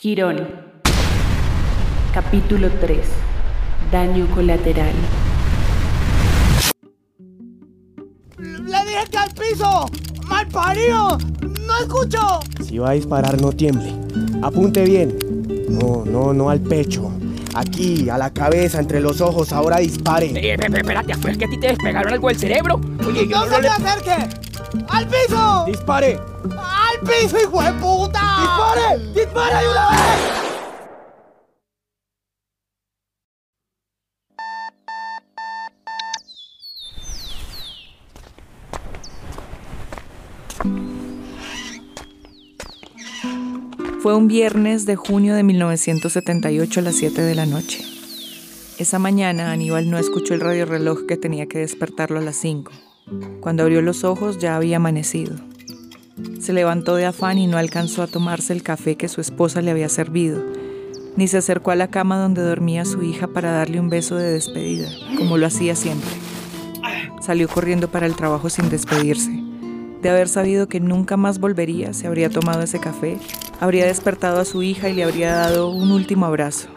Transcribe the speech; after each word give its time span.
Quirón. 0.00 0.38
Capítulo 2.14 2.70
3. 2.80 2.98
Daño 3.92 4.26
colateral. 4.34 4.94
¡Le 8.38 8.78
dije 8.86 9.04
que 9.10 9.18
al 9.18 9.30
piso! 9.34 9.84
¡Mal 10.26 10.48
parido! 10.48 11.18
¡No 11.66 11.78
escucho! 11.80 12.40
Si 12.66 12.78
va 12.78 12.90
a 12.90 12.92
disparar, 12.92 13.38
no 13.42 13.52
tiemble. 13.52 13.92
Apunte 14.42 14.84
bien. 14.86 15.18
No, 15.68 16.04
no, 16.06 16.32
no 16.32 16.48
al 16.48 16.60
pecho. 16.60 17.12
Aquí, 17.54 18.08
a 18.08 18.16
la 18.16 18.32
cabeza, 18.32 18.80
entre 18.80 19.00
los 19.02 19.20
ojos, 19.20 19.52
ahora 19.52 19.78
dispare. 19.80 20.28
Eh, 20.28 20.56
pe- 20.56 20.70
pe- 20.70 20.78
espérate, 20.78 21.14
¿fue 21.16 21.36
que 21.36 21.44
a 21.44 21.48
ti 21.50 21.60
te 21.60 21.66
despegaron 21.68 22.10
algo 22.14 22.28
del 22.28 22.38
cerebro? 22.38 22.80
Oye, 23.06 23.28
yo 23.28 23.36
¡No 23.40 23.44
no, 23.44 23.50
se 23.50 23.56
me 23.56 23.62
le... 23.62 23.68
acerque! 23.68 24.36
¡Al 24.88 25.06
piso! 25.08 25.64
¡Dispare! 25.66 26.18
¡Al 27.00 27.06
piso, 27.06 27.38
hijo 27.40 27.62
de 27.62 27.72
puta! 27.74 28.20
¡Dispare! 28.40 28.98
¡Dispare 29.14 29.62
de 29.62 29.70
una 29.70 29.90
vez! 29.90 29.96
Fue 44.02 44.14
un 44.14 44.28
viernes 44.28 44.84
de 44.86 44.96
junio 44.96 45.34
de 45.34 45.42
1978 45.42 46.80
a 46.80 46.82
las 46.82 46.96
7 46.96 47.22
de 47.22 47.34
la 47.34 47.46
noche. 47.46 47.82
Esa 48.78 48.98
mañana 48.98 49.52
Aníbal 49.52 49.90
no 49.90 49.98
escuchó 49.98 50.34
el 50.34 50.40
radiorreloj 50.40 51.06
que 51.06 51.16
tenía 51.16 51.46
que 51.46 51.58
despertarlo 51.58 52.18
a 52.18 52.22
las 52.22 52.36
5. 52.36 52.72
Cuando 53.40 53.62
abrió 53.62 53.82
los 53.82 54.04
ojos 54.04 54.38
ya 54.38 54.56
había 54.56 54.76
amanecido. 54.76 55.49
Se 56.40 56.52
levantó 56.52 56.96
de 56.96 57.06
afán 57.06 57.38
y 57.38 57.46
no 57.46 57.58
alcanzó 57.58 58.02
a 58.02 58.06
tomarse 58.06 58.52
el 58.52 58.62
café 58.62 58.96
que 58.96 59.08
su 59.08 59.20
esposa 59.20 59.62
le 59.62 59.70
había 59.70 59.88
servido, 59.88 60.42
ni 61.16 61.28
se 61.28 61.38
acercó 61.38 61.70
a 61.70 61.76
la 61.76 61.88
cama 61.88 62.18
donde 62.18 62.42
dormía 62.42 62.84
su 62.84 63.02
hija 63.02 63.26
para 63.26 63.52
darle 63.52 63.80
un 63.80 63.88
beso 63.88 64.16
de 64.16 64.32
despedida, 64.32 64.88
como 65.16 65.38
lo 65.38 65.46
hacía 65.46 65.74
siempre. 65.76 66.10
Salió 67.20 67.48
corriendo 67.48 67.90
para 67.90 68.06
el 68.06 68.16
trabajo 68.16 68.48
sin 68.50 68.70
despedirse. 68.70 69.30
De 70.02 70.08
haber 70.08 70.28
sabido 70.28 70.66
que 70.66 70.80
nunca 70.80 71.16
más 71.16 71.38
volvería, 71.38 71.92
se 71.92 72.06
habría 72.06 72.30
tomado 72.30 72.62
ese 72.62 72.80
café, 72.80 73.18
habría 73.60 73.84
despertado 73.84 74.40
a 74.40 74.46
su 74.46 74.62
hija 74.62 74.88
y 74.88 74.94
le 74.94 75.04
habría 75.04 75.34
dado 75.34 75.70
un 75.70 75.92
último 75.92 76.24
abrazo. 76.24 76.68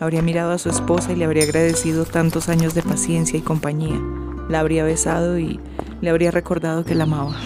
Habría 0.00 0.22
mirado 0.22 0.52
a 0.52 0.58
su 0.58 0.70
esposa 0.70 1.12
y 1.12 1.16
le 1.16 1.26
habría 1.26 1.44
agradecido 1.44 2.06
tantos 2.06 2.48
años 2.48 2.74
de 2.74 2.82
paciencia 2.82 3.38
y 3.38 3.42
compañía. 3.42 4.00
La 4.48 4.60
habría 4.60 4.82
besado 4.82 5.38
y 5.38 5.60
le 6.00 6.08
habría 6.08 6.30
recordado 6.30 6.84
que 6.84 6.94
la 6.94 7.04
amaba. 7.04 7.36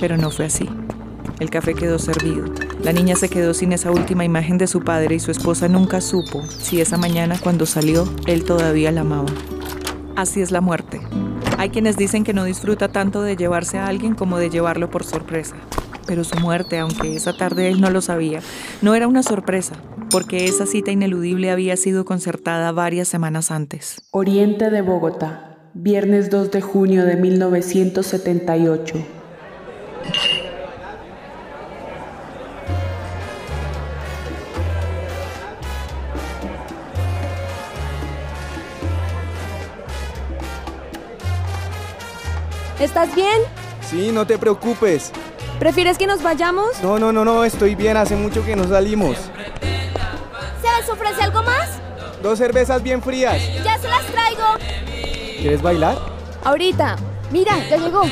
Pero 0.00 0.16
no 0.16 0.30
fue 0.30 0.46
así. 0.46 0.68
El 1.38 1.50
café 1.50 1.74
quedó 1.74 1.98
servido. 1.98 2.46
La 2.82 2.92
niña 2.92 3.16
se 3.16 3.28
quedó 3.28 3.54
sin 3.54 3.72
esa 3.72 3.90
última 3.90 4.24
imagen 4.24 4.58
de 4.58 4.66
su 4.66 4.80
padre 4.80 5.14
y 5.14 5.20
su 5.20 5.30
esposa 5.30 5.68
nunca 5.68 6.00
supo 6.00 6.42
si 6.46 6.80
esa 6.80 6.96
mañana 6.96 7.38
cuando 7.40 7.66
salió 7.66 8.08
él 8.26 8.44
todavía 8.44 8.92
la 8.92 9.02
amaba. 9.02 9.28
Así 10.16 10.40
es 10.40 10.50
la 10.50 10.60
muerte. 10.60 11.00
Hay 11.58 11.70
quienes 11.70 11.96
dicen 11.96 12.24
que 12.24 12.34
no 12.34 12.44
disfruta 12.44 12.88
tanto 12.88 13.22
de 13.22 13.36
llevarse 13.36 13.78
a 13.78 13.86
alguien 13.86 14.14
como 14.14 14.38
de 14.38 14.50
llevarlo 14.50 14.90
por 14.90 15.04
sorpresa. 15.04 15.56
Pero 16.06 16.24
su 16.24 16.38
muerte, 16.38 16.78
aunque 16.78 17.14
esa 17.14 17.36
tarde 17.36 17.68
él 17.68 17.80
no 17.80 17.90
lo 17.90 18.00
sabía, 18.00 18.40
no 18.82 18.94
era 18.94 19.06
una 19.06 19.22
sorpresa, 19.22 19.74
porque 20.10 20.46
esa 20.46 20.66
cita 20.66 20.90
ineludible 20.90 21.50
había 21.50 21.76
sido 21.76 22.04
concertada 22.04 22.72
varias 22.72 23.08
semanas 23.08 23.50
antes. 23.50 24.02
Oriente 24.10 24.70
de 24.70 24.82
Bogotá. 24.82 25.58
Viernes 25.72 26.30
2 26.30 26.50
de 26.50 26.60
junio 26.60 27.04
de 27.04 27.16
1978. 27.16 29.19
¿Estás 42.80 43.14
bien? 43.14 43.42
Sí, 43.82 44.10
no 44.10 44.26
te 44.26 44.38
preocupes. 44.38 45.12
¿Prefieres 45.58 45.98
que 45.98 46.06
nos 46.06 46.22
vayamos? 46.22 46.82
No, 46.82 46.98
no, 46.98 47.12
no, 47.12 47.26
no, 47.26 47.44
estoy 47.44 47.74
bien. 47.74 47.98
Hace 47.98 48.16
mucho 48.16 48.42
que 48.42 48.56
no 48.56 48.66
salimos. 48.66 49.18
¿Se 50.62 50.80
les 50.80 50.88
ofrece 50.88 51.22
algo 51.22 51.42
más? 51.42 51.78
Dos 52.22 52.38
cervezas 52.38 52.82
bien 52.82 53.02
frías. 53.02 53.38
Ya 53.62 53.78
se 53.78 53.86
las 53.86 54.06
traigo. 54.06 54.44
¿Quieres 55.38 55.60
bailar? 55.60 55.98
Ahorita. 56.42 56.96
Mira, 57.30 57.52
ya 57.68 57.76
llegó. 57.76 58.04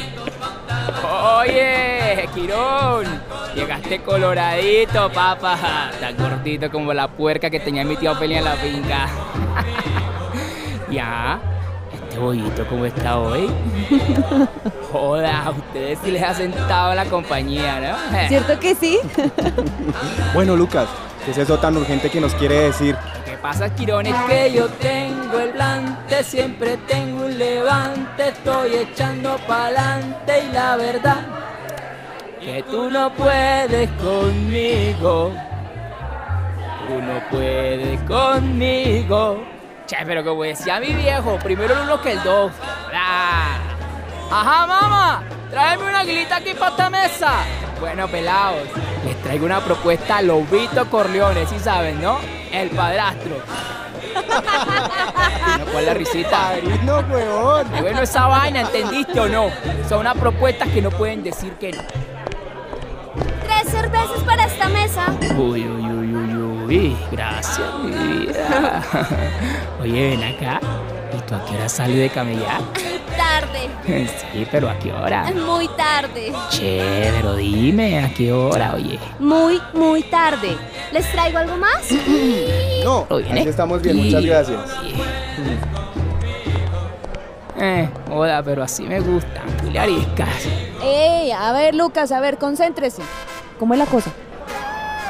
Oye, 1.40 2.28
Quirón, 2.34 3.06
llegaste 3.54 4.00
coloradito, 4.02 5.10
papá. 5.10 5.90
Tan 6.00 6.16
cortito 6.16 6.70
como 6.70 6.92
la 6.92 7.08
puerca 7.08 7.50
que 7.50 7.60
tenía 7.60 7.84
mi 7.84 7.96
tío 7.96 8.12
Ophelia 8.12 8.38
en 8.38 8.44
la 8.44 8.54
finca. 8.56 9.08
ya, 10.90 11.40
este 11.92 12.18
bollito, 12.18 12.66
¿cómo 12.66 12.84
está 12.84 13.18
hoy? 13.18 13.48
Joda, 14.92 15.44
a 15.44 15.50
ustedes 15.50 15.98
sí 16.04 16.10
les 16.10 16.22
ha 16.22 16.34
sentado 16.34 16.94
la 16.94 17.04
compañía, 17.04 17.80
¿no? 17.80 17.96
¿Cierto 18.28 18.58
que 18.58 18.74
sí? 18.74 18.98
Bueno, 20.34 20.56
Lucas, 20.56 20.88
¿qué 21.24 21.30
es 21.30 21.38
eso 21.38 21.58
tan 21.58 21.76
urgente 21.76 22.10
que 22.10 22.20
nos 22.20 22.34
quiere 22.34 22.54
decir? 22.60 22.94
Lo 22.94 23.24
que 23.24 23.38
pasa, 23.38 23.74
Quirón, 23.74 24.06
es 24.06 24.14
que 24.28 24.52
yo 24.52 24.68
tengo 24.68 25.38
el 25.38 25.56
lante, 25.56 26.24
siempre 26.24 26.76
tengo 26.88 27.17
levante, 27.38 28.28
estoy 28.28 28.74
echando 28.74 29.38
pa'lante 29.46 30.44
y 30.44 30.52
la 30.52 30.76
verdad 30.76 31.20
que 32.40 32.62
tú 32.64 32.90
no 32.90 33.12
puedes 33.12 33.88
conmigo, 33.92 35.32
tú 36.86 36.94
no 37.00 37.20
puedes 37.30 38.00
conmigo. 38.02 39.44
Che, 39.86 39.96
pero 40.04 40.24
como 40.24 40.42
decía 40.42 40.80
mi 40.80 40.92
viejo, 40.92 41.38
primero 41.38 41.74
el 41.74 41.80
uno 41.80 42.00
que 42.02 42.12
el 42.12 42.22
dos. 42.22 42.52
Ah. 42.92 43.56
Ajá, 44.30 44.66
mamá, 44.66 45.22
tráeme 45.50 45.84
una 45.84 46.00
aguilita 46.00 46.36
aquí 46.36 46.52
para 46.54 46.70
esta 46.72 46.90
mesa. 46.90 47.32
Bueno, 47.80 48.08
pelados, 48.08 48.68
les 49.04 49.16
traigo 49.22 49.46
una 49.46 49.60
propuesta 49.60 50.18
a 50.18 50.22
Lobito 50.22 50.90
Corleone, 50.90 51.46
¿sí 51.46 51.58
saben, 51.58 52.02
no? 52.02 52.18
El 52.52 52.70
padrastro. 52.70 53.36
¿No 55.58 55.64
cuál 55.72 55.86
la 55.86 55.94
risita? 55.94 56.30
Padrino, 56.30 56.98
huevón. 57.10 57.66
Y 57.76 57.80
bueno, 57.80 58.02
esa 58.02 58.26
vaina, 58.26 58.60
¿entendiste 58.62 59.18
o 59.20 59.28
no? 59.28 59.50
Son 59.88 60.00
unas 60.00 60.16
propuestas 60.16 60.68
que 60.68 60.82
no 60.82 60.90
pueden 60.90 61.22
decir 61.22 61.52
que 61.54 61.72
no. 61.72 61.82
Tres 63.42 63.72
cervezas 63.72 64.22
para 64.24 64.44
esta 64.44 64.68
mesa. 64.68 65.06
Uy, 65.36 65.66
uy, 65.66 65.90
uy, 65.90 66.14
uy, 66.14 66.36
uy. 66.66 66.96
Gracias, 67.10 67.66
mi 67.82 67.90
vida. 67.90 68.82
Oye, 69.80 70.10
ven 70.10 70.24
acá. 70.24 70.60
¿Y 71.12 71.20
tú 71.22 71.34
a 71.34 71.44
qué 71.44 71.54
hora 71.56 71.68
sales 71.68 71.96
de 71.96 72.10
camellar? 72.10 72.60
Tarde. 73.16 73.68
Sí, 74.32 74.46
pero 74.50 74.68
¿a 74.68 74.78
qué 74.78 74.92
hora? 74.92 75.30
Muy 75.34 75.66
tarde. 75.68 76.30
Che, 76.50 77.10
pero 77.16 77.34
dime, 77.36 78.04
¿a 78.04 78.12
qué 78.12 78.30
hora, 78.32 78.74
oye? 78.74 78.98
Muy, 79.18 79.58
muy 79.72 80.02
tarde. 80.02 80.56
¿Les 80.92 81.10
traigo 81.10 81.38
algo 81.38 81.56
más? 81.56 81.88
No, 82.84 83.06
¿eh? 83.10 83.44
estamos 83.46 83.82
bien, 83.82 83.96
muchas 83.96 84.24
gracias. 84.24 84.60
Eh, 87.60 87.88
hola, 88.12 88.40
pero 88.44 88.62
así 88.62 88.84
me 88.84 89.00
gustan. 89.00 89.44
Tú 89.60 89.68
le 89.68 89.80
ariscas. 89.80 90.28
Ey, 90.80 91.32
a 91.32 91.50
ver, 91.50 91.74
Lucas, 91.74 92.12
a 92.12 92.20
ver, 92.20 92.38
concéntrese. 92.38 93.02
¿Cómo 93.58 93.74
es 93.74 93.80
la 93.80 93.86
cosa? 93.86 94.12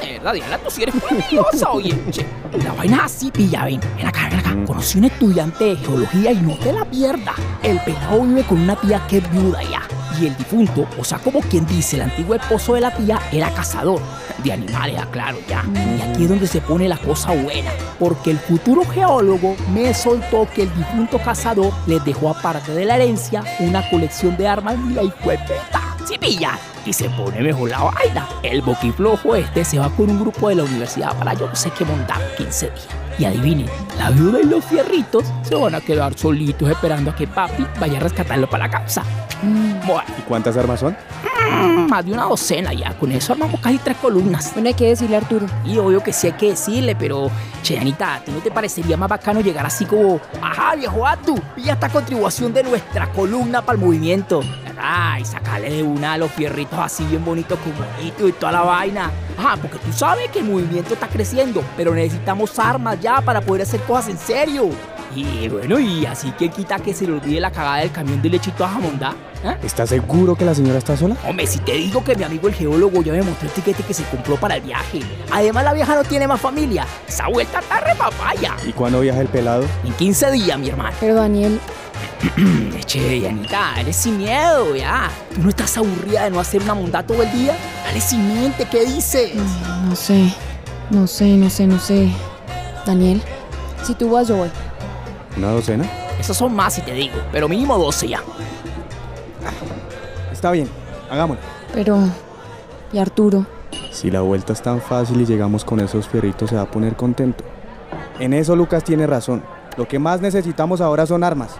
De 0.00 0.12
verdad, 0.14 0.32
Diana, 0.32 0.56
tú 0.56 0.70
sí 0.70 0.82
eres 0.82 0.94
muy 0.94 1.18
nerviosa, 1.18 1.70
oye. 1.70 1.94
Che, 2.10 2.24
la 2.64 2.72
vaina 2.72 2.96
es 2.96 3.02
así, 3.02 3.30
pilla, 3.30 3.66
ven. 3.66 3.80
Ven 3.98 4.06
acá, 4.06 4.17
acá. 4.38 4.56
Conocí 4.66 4.98
un 4.98 5.04
estudiante 5.04 5.64
de 5.64 5.76
geología 5.76 6.32
y 6.32 6.40
no 6.40 6.54
te 6.56 6.72
la 6.72 6.84
pierdas. 6.84 7.34
El 7.62 7.78
pelado 7.80 8.22
vive 8.22 8.42
con 8.44 8.60
una 8.60 8.76
tía 8.76 9.06
que 9.06 9.18
es 9.18 9.30
viuda 9.30 9.62
ya. 9.62 9.82
Y 10.20 10.26
el 10.26 10.36
difunto, 10.36 10.86
o 10.98 11.04
sea, 11.04 11.18
como 11.18 11.40
quien 11.40 11.66
dice, 11.66 11.96
el 11.96 12.02
antiguo 12.02 12.34
esposo 12.34 12.74
de 12.74 12.80
la 12.80 12.94
tía 12.94 13.20
era 13.30 13.52
cazador. 13.52 14.00
De 14.42 14.52
animales, 14.52 15.00
claro, 15.12 15.38
ya. 15.48 15.64
Y 15.96 16.00
aquí 16.00 16.24
es 16.24 16.28
donde 16.28 16.46
se 16.46 16.60
pone 16.60 16.88
la 16.88 16.96
cosa 16.96 17.32
buena. 17.32 17.70
Porque 17.98 18.30
el 18.30 18.38
futuro 18.38 18.82
geólogo 18.84 19.56
me 19.72 19.92
soltó 19.94 20.48
que 20.54 20.62
el 20.62 20.74
difunto 20.74 21.18
cazador 21.18 21.72
les 21.86 22.04
dejó 22.04 22.30
aparte 22.30 22.72
de 22.72 22.84
la 22.84 22.96
herencia 22.96 23.44
una 23.60 23.88
colección 23.90 24.36
de 24.36 24.48
armas 24.48 24.76
y 24.88 24.94
la 24.94 25.02
hijuepeta. 25.04 25.96
Sí, 26.06 26.16
pilla. 26.18 26.58
Y 26.88 26.92
se 26.94 27.10
pone 27.10 27.42
mejor 27.42 27.68
la 27.68 27.82
vaina. 27.82 28.26
El 28.42 28.62
boquiflojo 28.62 29.36
este 29.36 29.62
se 29.62 29.78
va 29.78 29.90
con 29.90 30.08
un 30.08 30.18
grupo 30.18 30.48
de 30.48 30.54
la 30.54 30.64
universidad 30.64 31.14
para 31.18 31.34
yo 31.34 31.46
no 31.46 31.54
sé 31.54 31.70
qué 31.76 31.84
montar 31.84 32.18
15 32.38 32.70
días. 32.70 32.88
Y 33.18 33.26
adivinen, 33.26 33.68
la 33.98 34.08
viuda 34.08 34.40
y 34.40 34.44
los 34.44 34.64
fierritos 34.64 35.24
se 35.42 35.54
van 35.54 35.74
a 35.74 35.82
quedar 35.82 36.16
solitos 36.16 36.70
esperando 36.70 37.10
a 37.10 37.14
que 37.14 37.26
papi 37.26 37.66
vaya 37.78 37.98
a 37.98 38.00
rescatarlo 38.00 38.48
para 38.48 38.68
la 38.68 38.70
causa. 38.70 39.02
Bueno, 39.86 40.02
¿Y 40.18 40.22
cuántas 40.22 40.56
armas 40.56 40.80
son? 40.80 40.96
más 41.90 42.06
de 42.06 42.12
una 42.12 42.24
docena 42.24 42.72
ya. 42.72 42.96
Con 42.98 43.12
eso 43.12 43.34
armamos 43.34 43.60
casi 43.60 43.76
tres 43.76 43.98
columnas. 43.98 44.52
Bueno, 44.54 44.68
hay 44.68 44.74
que 44.74 44.86
decirle 44.86 45.16
a 45.16 45.18
Arturo. 45.18 45.44
Y 45.66 45.76
obvio 45.76 46.02
que 46.02 46.14
sí 46.14 46.28
hay 46.28 46.32
que 46.34 46.50
decirle, 46.50 46.96
pero, 46.96 47.30
che, 47.62 47.78
Anita, 47.78 48.14
¿a 48.14 48.20
ti 48.20 48.32
no 48.32 48.38
te 48.38 48.50
parecería 48.50 48.96
más 48.96 49.10
bacano 49.10 49.40
llegar 49.40 49.66
así 49.66 49.84
como, 49.84 50.20
ajá, 50.40 50.74
viejo 50.74 51.06
Atu, 51.06 51.38
y 51.56 51.68
esta 51.68 51.90
contribución 51.90 52.54
de 52.54 52.62
nuestra 52.62 53.10
columna 53.12 53.60
para 53.60 53.78
el 53.78 53.84
movimiento? 53.84 54.40
¿Verdad? 54.78 55.18
Y 55.18 55.24
sacarle 55.24 55.70
de 55.70 55.82
una 55.82 56.14
a 56.14 56.18
los 56.18 56.30
fierritos 56.32 56.78
así 56.78 57.04
bien 57.04 57.24
bonitos 57.24 57.58
con 57.58 57.72
bonito 57.76 58.28
y 58.28 58.32
toda 58.32 58.52
la 58.52 58.62
vaina. 58.62 59.10
Ajá, 59.36 59.56
porque 59.56 59.78
tú 59.78 59.92
sabes 59.92 60.30
que 60.30 60.40
el 60.40 60.46
movimiento 60.46 60.94
está 60.94 61.08
creciendo, 61.08 61.62
pero 61.76 61.94
necesitamos 61.94 62.58
armas 62.58 63.00
ya 63.00 63.20
para 63.20 63.40
poder 63.40 63.62
hacer 63.62 63.80
cosas 63.82 64.08
en 64.08 64.18
serio. 64.18 64.70
Y 65.14 65.48
bueno, 65.48 65.78
y 65.78 66.04
así 66.06 66.30
que 66.32 66.50
quita 66.50 66.78
que 66.78 66.92
se 66.92 67.06
le 67.06 67.14
olvide 67.14 67.40
la 67.40 67.50
cagada 67.50 67.78
del 67.78 67.90
camión 67.90 68.20
de 68.20 68.28
leche 68.28 68.50
y 68.50 68.52
toda 68.52 68.68
jamondá. 68.68 69.14
¿eh? 69.42 69.56
¿Estás 69.62 69.88
seguro 69.88 70.36
que 70.36 70.44
la 70.44 70.54
señora 70.54 70.78
está 70.78 70.96
sola? 70.96 71.16
Hombre, 71.26 71.46
si 71.46 71.58
te 71.60 71.72
digo 71.72 72.04
que 72.04 72.14
mi 72.14 72.24
amigo 72.24 72.46
el 72.46 72.54
geólogo 72.54 73.02
ya 73.02 73.12
me 73.12 73.22
mostró 73.22 73.48
el 73.48 73.54
tiquete 73.54 73.82
que 73.82 73.94
se 73.94 74.04
compró 74.04 74.36
para 74.36 74.56
el 74.56 74.62
viaje. 74.62 75.00
Además, 75.32 75.64
la 75.64 75.72
vieja 75.72 75.94
no 75.94 76.04
tiene 76.04 76.28
más 76.28 76.40
familia. 76.40 76.86
Esa 77.06 77.26
vuelta 77.28 77.60
está 77.60 77.80
re 77.80 77.94
papaya. 77.94 78.54
¿Y 78.66 78.72
cuándo 78.72 79.00
viaja 79.00 79.20
el 79.20 79.28
pelado? 79.28 79.64
En 79.84 79.92
15 79.94 80.30
días, 80.32 80.58
mi 80.58 80.68
hermano. 80.68 80.94
Pero 81.00 81.14
Daniel, 81.14 81.58
Che, 82.86 83.20
Yanita, 83.20 83.80
eres 83.80 83.96
sin 83.96 84.18
miedo, 84.18 84.74
ya. 84.74 85.10
¿Tú 85.34 85.42
no 85.42 85.48
estás 85.50 85.76
aburrida 85.76 86.24
de 86.24 86.30
no 86.30 86.40
hacer 86.40 86.62
una 86.62 86.74
mondá 86.74 87.02
todo 87.02 87.22
el 87.22 87.30
día? 87.32 87.56
Dale 87.84 88.00
sin 88.00 88.26
mente, 88.26 88.66
¿qué 88.70 88.84
dices? 88.84 89.32
no 89.84 89.94
sé, 89.94 90.32
no 90.90 91.06
sé, 91.06 91.36
no 91.36 91.50
sé, 91.50 91.66
no 91.66 91.78
sé. 91.78 92.10
Daniel, 92.86 93.22
si 93.82 93.94
tú 93.94 94.10
vas, 94.10 94.28
yo 94.28 94.36
voy. 94.36 94.50
¿Una 95.36 95.50
docena? 95.52 95.84
Esos 96.18 96.36
son 96.36 96.54
más, 96.54 96.74
si 96.74 96.80
te 96.82 96.92
digo, 96.92 97.16
pero 97.30 97.48
mínimo 97.48 97.78
12 97.78 98.08
ya. 98.08 98.22
Está 100.32 100.50
bien, 100.50 100.68
hagámoslo. 101.10 101.42
Pero, 101.72 101.98
¿y 102.92 102.98
Arturo? 102.98 103.46
Si 103.92 104.10
la 104.10 104.20
vuelta 104.22 104.52
es 104.52 104.62
tan 104.62 104.80
fácil 104.80 105.20
y 105.20 105.26
llegamos 105.26 105.64
con 105.64 105.80
esos 105.80 106.08
fierritos, 106.08 106.50
se 106.50 106.56
va 106.56 106.62
a 106.62 106.70
poner 106.70 106.96
contento. 106.96 107.44
En 108.18 108.32
eso 108.32 108.56
Lucas 108.56 108.82
tiene 108.82 109.06
razón. 109.06 109.42
Lo 109.76 109.86
que 109.86 109.98
más 109.98 110.20
necesitamos 110.20 110.80
ahora 110.80 111.06
son 111.06 111.22
armas. 111.22 111.56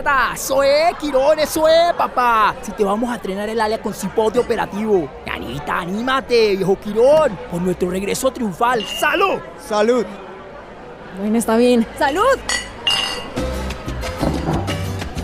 ¡Mierda! 0.00 0.32
¡Eso 0.34 0.62
es, 0.62 0.94
Quirón! 0.98 1.38
¡Eso 1.40 1.68
es, 1.68 1.92
papá! 1.92 2.54
Si 2.62 2.72
te 2.72 2.82
vamos 2.82 3.10
a 3.10 3.16
entrenar 3.16 3.50
el 3.50 3.60
área 3.60 3.82
con 3.82 3.92
cipote 3.92 4.38
operativo. 4.38 5.06
Yanita, 5.26 5.80
anímate, 5.80 6.56
viejo 6.56 6.80
Quirón, 6.80 7.38
por 7.50 7.60
nuestro 7.60 7.90
regreso 7.90 8.30
triunfal. 8.30 8.82
¡Salud! 8.86 9.38
¡Salud! 9.58 10.06
Bueno, 11.18 11.36
está 11.36 11.58
bien. 11.58 11.86
¡Salud! 11.98 12.22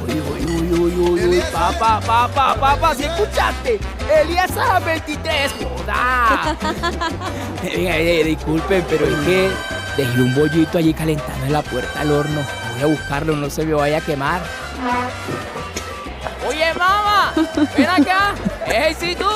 Uy, 0.06 0.20
uy, 0.20 0.44
uy, 0.52 0.78
uy, 0.78 1.08
uy, 1.08 1.25
uy, 1.25 1.43
papá, 1.50 1.99
papá, 2.06 2.55
papá, 2.61 2.94
¿sí 2.94 3.05
escuchaste? 3.05 3.81
Elías 4.14 4.55
a 4.58 4.78
23, 4.81 5.52
joda. 5.52 6.56
Eh, 7.62 8.23
disculpen, 8.25 8.84
pero 8.88 9.06
es 9.06 9.14
que 9.26 9.50
dejé 9.96 10.20
un 10.20 10.34
bollito 10.34 10.78
allí 10.78 10.93
calentando 10.93 11.46
en 11.46 11.52
la 11.52 11.62
puerta 11.62 12.00
del 12.00 12.12
horno. 12.12 12.40
Voy 12.75 12.82
a 12.82 12.87
buscarlo, 12.87 13.37
no 13.37 13.50
se 13.50 13.64
me 13.64 13.75
vaya 13.75 13.98
a 13.98 14.00
quemar. 14.00 14.43
Oye, 16.46 16.72
mamá, 16.75 17.32
ven 17.76 17.90
acá. 17.90 18.34
¡Ey, 18.66 18.94
sí 18.94 19.16
tú! 19.16 19.28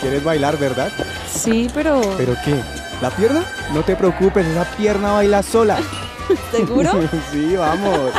¿Quieres 0.00 0.22
bailar, 0.22 0.58
verdad? 0.58 0.92
Sí, 1.32 1.70
pero... 1.72 2.00
¿Pero 2.16 2.34
qué? 2.44 2.60
¿La 3.00 3.10
pierna? 3.10 3.44
No 3.72 3.82
te 3.82 3.96
preocupes, 3.96 4.46
esa 4.46 4.64
pierna 4.76 5.12
baila 5.12 5.42
sola. 5.42 5.78
¿Seguro? 6.50 6.92
sí, 7.32 7.56
vamos. 7.56 8.12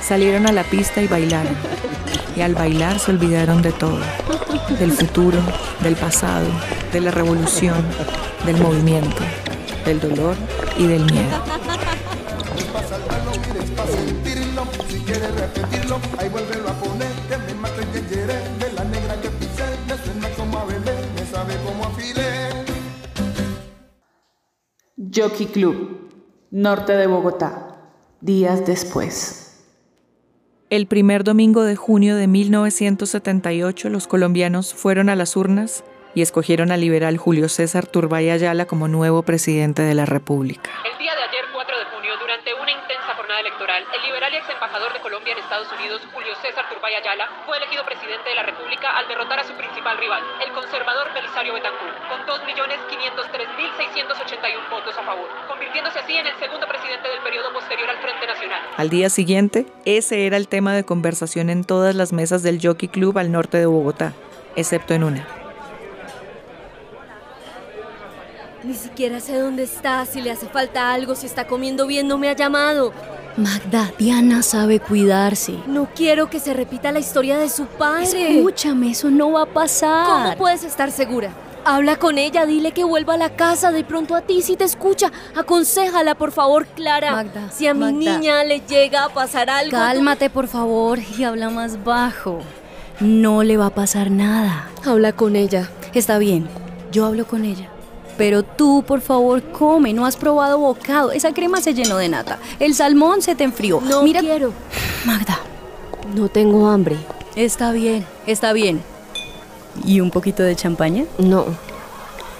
Salieron 0.00 0.46
a 0.46 0.52
la 0.52 0.64
pista 0.64 1.02
y 1.02 1.08
bailaron. 1.08 1.54
Y 2.36 2.40
al 2.40 2.54
bailar 2.54 2.98
se 2.98 3.12
olvidaron 3.12 3.62
de 3.62 3.72
todo. 3.72 4.00
Del 4.78 4.92
futuro, 4.92 5.38
del 5.82 5.96
pasado, 5.96 6.46
de 6.92 7.00
la 7.00 7.10
revolución, 7.10 7.84
del 8.44 8.56
movimiento, 8.60 9.22
del 9.84 10.00
dolor 10.00 10.36
y 10.76 10.86
del 10.86 11.04
miedo. 11.04 11.42
Jockey 25.14 25.46
Club, 25.46 26.10
norte 26.50 26.94
de 26.94 27.06
Bogotá, 27.06 27.76
días 28.20 28.66
después. 28.66 29.43
El 30.74 30.88
primer 30.88 31.22
domingo 31.22 31.62
de 31.62 31.76
junio 31.76 32.16
de 32.16 32.26
1978, 32.26 33.90
los 33.90 34.08
colombianos 34.08 34.74
fueron 34.74 35.08
a 35.08 35.14
las 35.14 35.36
urnas 35.36 35.84
y 36.16 36.22
escogieron 36.22 36.72
al 36.72 36.80
liberal 36.80 37.16
Julio 37.16 37.48
César 37.48 37.86
Turbay 37.86 38.28
Ayala 38.30 38.66
como 38.66 38.88
nuevo 38.88 39.22
presidente 39.22 39.82
de 39.82 39.94
la 39.94 40.04
República. 40.04 40.70
Electoral, 43.54 43.86
el 43.94 44.02
liberal 44.02 44.34
y 44.34 44.36
ex 44.36 44.50
embajador 44.50 44.92
de 44.92 44.98
Colombia 44.98 45.32
en 45.32 45.38
Estados 45.38 45.70
Unidos, 45.78 46.02
Julio 46.12 46.34
César 46.42 46.68
Turbay 46.68 46.92
Ayala, 46.94 47.30
fue 47.46 47.56
elegido 47.56 47.84
presidente 47.84 48.28
de 48.28 48.34
la 48.34 48.42
República 48.42 48.90
al 48.98 49.06
derrotar 49.06 49.38
a 49.38 49.44
su 49.44 49.54
principal 49.54 49.96
rival, 49.96 50.24
el 50.44 50.50
conservador 50.52 51.14
Belisario 51.14 51.54
Betancourt, 51.54 51.94
con 52.10 52.18
2.503.681 52.26 54.70
votos 54.70 54.98
a 54.98 55.04
favor, 55.06 55.28
convirtiéndose 55.46 56.00
así 56.00 56.16
en 56.16 56.26
el 56.26 56.36
segundo 56.38 56.66
presidente 56.66 57.08
del 57.08 57.22
periodo 57.22 57.52
posterior 57.52 57.88
al 57.90 57.98
Frente 57.98 58.26
Nacional. 58.26 58.60
Al 58.76 58.90
día 58.90 59.08
siguiente, 59.08 59.66
ese 59.84 60.26
era 60.26 60.36
el 60.36 60.48
tema 60.48 60.74
de 60.74 60.82
conversación 60.82 61.48
en 61.48 61.62
todas 61.62 61.94
las 61.94 62.12
mesas 62.12 62.42
del 62.42 62.58
Jockey 62.60 62.88
Club 62.88 63.18
al 63.18 63.30
norte 63.30 63.58
de 63.58 63.66
Bogotá, 63.66 64.14
excepto 64.56 64.94
en 64.94 65.04
una. 65.04 65.24
Ni 68.64 68.74
siquiera 68.74 69.20
sé 69.20 69.38
dónde 69.38 69.62
está, 69.62 70.04
si 70.06 70.20
le 70.22 70.32
hace 70.32 70.48
falta 70.48 70.92
algo, 70.92 71.14
si 71.14 71.26
está 71.26 71.46
comiendo 71.46 71.86
bien, 71.86 72.08
no 72.08 72.18
me 72.18 72.28
ha 72.30 72.32
llamado. 72.32 72.92
Magda, 73.36 73.90
Diana 73.98 74.42
sabe 74.42 74.78
cuidarse. 74.80 75.54
No 75.66 75.88
quiero 75.94 76.30
que 76.30 76.38
se 76.38 76.54
repita 76.54 76.92
la 76.92 77.00
historia 77.00 77.36
de 77.36 77.48
su 77.48 77.66
padre. 77.66 78.38
Escúchame, 78.38 78.90
eso 78.90 79.10
no 79.10 79.32
va 79.32 79.42
a 79.42 79.46
pasar. 79.46 80.06
¿Cómo 80.06 80.36
puedes 80.36 80.62
estar 80.62 80.90
segura? 80.92 81.30
Habla 81.64 81.96
con 81.96 82.18
ella, 82.18 82.44
dile 82.46 82.72
que 82.72 82.84
vuelva 82.84 83.14
a 83.14 83.16
la 83.16 83.30
casa, 83.30 83.72
de 83.72 83.82
pronto 83.84 84.14
a 84.14 84.20
ti 84.20 84.42
si 84.42 84.54
te 84.56 84.64
escucha. 84.64 85.10
Aconsejala, 85.34 86.14
por 86.14 86.30
favor, 86.30 86.66
Clara. 86.66 87.10
Magda, 87.12 87.50
si 87.50 87.66
a 87.66 87.74
mi 87.74 87.80
Magda. 87.80 88.18
niña 88.18 88.44
le 88.44 88.60
llega 88.60 89.04
a 89.04 89.08
pasar 89.08 89.48
algo. 89.50 89.70
tú- 89.70 89.76
Cálmate, 89.76 90.30
por 90.30 90.46
favor, 90.46 90.98
y 91.18 91.24
habla 91.24 91.50
más 91.50 91.82
bajo. 91.82 92.40
No 93.00 93.42
le 93.42 93.56
va 93.56 93.66
a 93.66 93.74
pasar 93.74 94.10
nada. 94.10 94.68
Habla 94.84 95.12
con 95.12 95.34
ella. 95.36 95.70
Está 95.94 96.18
bien, 96.18 96.46
yo 96.92 97.06
hablo 97.06 97.26
con 97.26 97.44
ella. 97.44 97.70
Pero 98.16 98.42
tú, 98.42 98.84
por 98.86 99.00
favor, 99.00 99.42
come. 99.52 99.92
No 99.92 100.06
has 100.06 100.16
probado 100.16 100.58
bocado. 100.58 101.10
Esa 101.12 101.32
crema 101.34 101.60
se 101.60 101.74
llenó 101.74 101.96
de 101.96 102.08
nata. 102.08 102.38
El 102.60 102.74
salmón 102.74 103.22
se 103.22 103.34
te 103.34 103.44
enfrió. 103.44 103.80
No 103.80 104.02
Mira, 104.02 104.20
quiero. 104.20 104.52
Magda, 105.04 105.38
No 106.14 106.28
tengo 106.28 106.68
hambre. 106.68 106.96
está 107.36 107.72
bien, 107.72 108.06
está 108.26 108.52
bien. 108.52 108.80
¿Y 109.84 110.00
un 110.00 110.10
poquito 110.12 110.42
de 110.44 110.54
champaña? 110.54 111.04
No, 111.18 111.46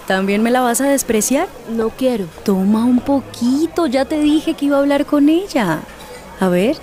¿También 0.06 0.42
me 0.42 0.50
la 0.50 0.60
vas 0.60 0.80
a 0.82 0.88
despreciar? 0.88 1.48
no 1.70 1.88
quiero. 1.88 2.26
Toma 2.44 2.84
un 2.84 3.00
poquito, 3.00 3.86
ya 3.86 4.04
te 4.04 4.20
dije 4.20 4.52
que 4.54 4.66
iba 4.66 4.76
a 4.76 4.80
hablar 4.80 5.06
con 5.06 5.28
ella. 5.30 5.80
A 6.40 6.48
ver, 6.48 6.76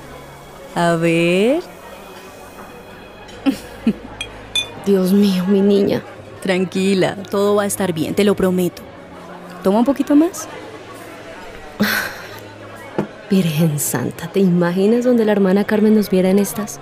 a 0.75 0.95
ver. 0.95 1.61
Dios 4.85 5.11
mío, 5.13 5.45
mi 5.47 5.61
niña. 5.61 6.03
Tranquila, 6.41 7.17
todo 7.29 7.55
va 7.55 7.63
a 7.63 7.67
estar 7.67 7.93
bien, 7.93 8.15
te 8.15 8.23
lo 8.23 8.35
prometo. 8.35 8.81
Toma 9.63 9.79
un 9.79 9.85
poquito 9.85 10.15
más. 10.15 10.47
Virgen 13.29 13.79
Santa, 13.79 14.27
¿te 14.27 14.39
imaginas 14.39 15.05
donde 15.05 15.23
la 15.23 15.31
hermana 15.31 15.63
Carmen 15.63 15.95
nos 15.95 16.09
viera 16.09 16.29
en 16.29 16.39
estas? 16.39 16.79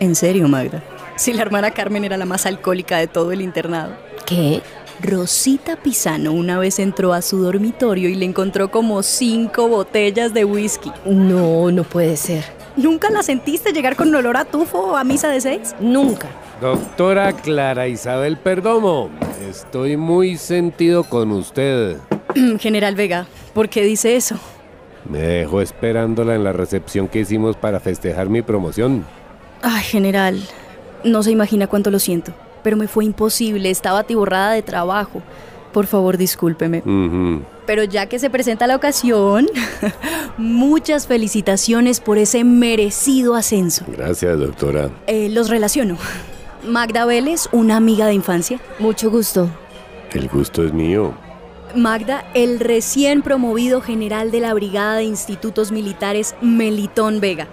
En 0.00 0.14
serio, 0.14 0.48
Magda. 0.48 0.82
Si 1.16 1.32
la 1.32 1.42
hermana 1.42 1.70
Carmen 1.70 2.04
era 2.04 2.16
la 2.16 2.24
más 2.24 2.46
alcohólica 2.46 2.98
de 2.98 3.06
todo 3.06 3.32
el 3.32 3.42
internado. 3.42 3.94
¿Qué? 4.26 4.62
Rosita 5.00 5.76
Pisano 5.76 6.32
una 6.32 6.58
vez 6.58 6.78
entró 6.78 7.12
a 7.12 7.22
su 7.22 7.38
dormitorio 7.38 8.08
y 8.08 8.14
le 8.14 8.24
encontró 8.24 8.70
como 8.70 9.02
cinco 9.02 9.68
botellas 9.68 10.32
de 10.32 10.44
whisky. 10.44 10.90
No, 11.04 11.70
no 11.70 11.84
puede 11.84 12.16
ser. 12.16 12.44
¿Nunca 12.76 13.10
la 13.10 13.22
sentiste 13.22 13.72
llegar 13.72 13.96
con 13.96 14.14
olor 14.14 14.36
a 14.36 14.44
tufo 14.44 14.96
a 14.96 15.04
misa 15.04 15.28
de 15.28 15.40
seis? 15.40 15.74
Nunca. 15.80 16.28
Doctora 16.62 17.32
Clara 17.32 17.88
Isabel 17.88 18.36
Perdomo, 18.36 19.10
estoy 19.50 19.96
muy 19.96 20.36
sentido 20.36 21.02
con 21.02 21.32
usted. 21.32 21.96
General 22.60 22.94
Vega, 22.94 23.26
¿por 23.52 23.68
qué 23.68 23.82
dice 23.82 24.14
eso? 24.14 24.36
Me 25.10 25.18
dejó 25.18 25.60
esperándola 25.60 26.36
en 26.36 26.44
la 26.44 26.52
recepción 26.52 27.08
que 27.08 27.18
hicimos 27.18 27.56
para 27.56 27.80
festejar 27.80 28.28
mi 28.28 28.42
promoción. 28.42 29.04
Ay, 29.60 29.82
general, 29.82 30.40
no 31.02 31.24
se 31.24 31.32
imagina 31.32 31.66
cuánto 31.66 31.90
lo 31.90 31.98
siento, 31.98 32.32
pero 32.62 32.76
me 32.76 32.86
fue 32.86 33.06
imposible, 33.06 33.68
estaba 33.68 33.98
atiborrada 33.98 34.52
de 34.52 34.62
trabajo. 34.62 35.20
Por 35.72 35.88
favor, 35.88 36.16
discúlpeme. 36.16 36.84
Pero 37.66 37.82
ya 37.82 38.06
que 38.06 38.20
se 38.20 38.30
presenta 38.30 38.68
la 38.68 38.76
ocasión, 38.76 39.48
muchas 40.38 41.08
felicitaciones 41.08 41.98
por 41.98 42.18
ese 42.18 42.44
merecido 42.44 43.34
ascenso. 43.34 43.84
Gracias, 43.88 44.38
doctora. 44.38 44.90
Eh, 45.08 45.28
los 45.28 45.48
relaciono. 45.48 45.98
Magda 46.64 47.04
Vélez, 47.06 47.48
una 47.50 47.76
amiga 47.76 48.06
de 48.06 48.14
infancia. 48.14 48.60
Mucho 48.78 49.10
gusto. 49.10 49.50
El 50.12 50.28
gusto 50.28 50.64
es 50.64 50.72
mío. 50.72 51.12
Magda, 51.74 52.24
el 52.34 52.60
recién 52.60 53.22
promovido 53.22 53.80
general 53.80 54.30
de 54.30 54.40
la 54.40 54.54
Brigada 54.54 54.96
de 54.96 55.04
Institutos 55.04 55.72
Militares 55.72 56.36
Melitón 56.40 57.20
Vega. 57.20 57.48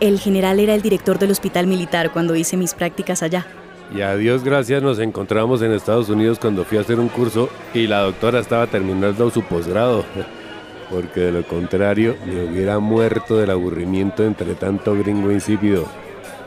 El 0.00 0.18
general 0.18 0.60
era 0.60 0.74
el 0.74 0.82
director 0.82 1.18
del 1.18 1.30
hospital 1.30 1.66
militar 1.66 2.12
cuando 2.12 2.36
hice 2.36 2.56
mis 2.58 2.74
prácticas 2.74 3.22
allá. 3.22 3.46
Y 3.94 4.02
a 4.02 4.14
Dios 4.16 4.44
gracias 4.44 4.82
nos 4.82 4.98
encontramos 4.98 5.62
en 5.62 5.72
Estados 5.72 6.08
Unidos 6.10 6.38
cuando 6.38 6.64
fui 6.64 6.78
a 6.78 6.82
hacer 6.82 7.00
un 7.00 7.08
curso 7.08 7.48
y 7.72 7.86
la 7.86 8.00
doctora 8.00 8.40
estaba 8.40 8.66
terminando 8.66 9.30
su 9.30 9.42
posgrado. 9.42 10.04
Porque 10.90 11.20
de 11.20 11.32
lo 11.32 11.46
contrario 11.46 12.16
me 12.26 12.44
hubiera 12.44 12.78
muerto 12.78 13.36
del 13.36 13.50
aburrimiento 13.50 14.24
entre 14.24 14.54
tanto 14.54 14.94
gringo 14.96 15.30
insípido. 15.30 15.86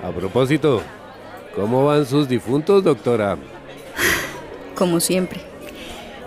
A 0.03 0.12
propósito, 0.12 0.82
¿cómo 1.55 1.86
van 1.86 2.05
sus 2.05 2.27
difuntos, 2.27 2.83
doctora? 2.83 3.38
Como 4.75 5.00
siempre. 5.00 5.41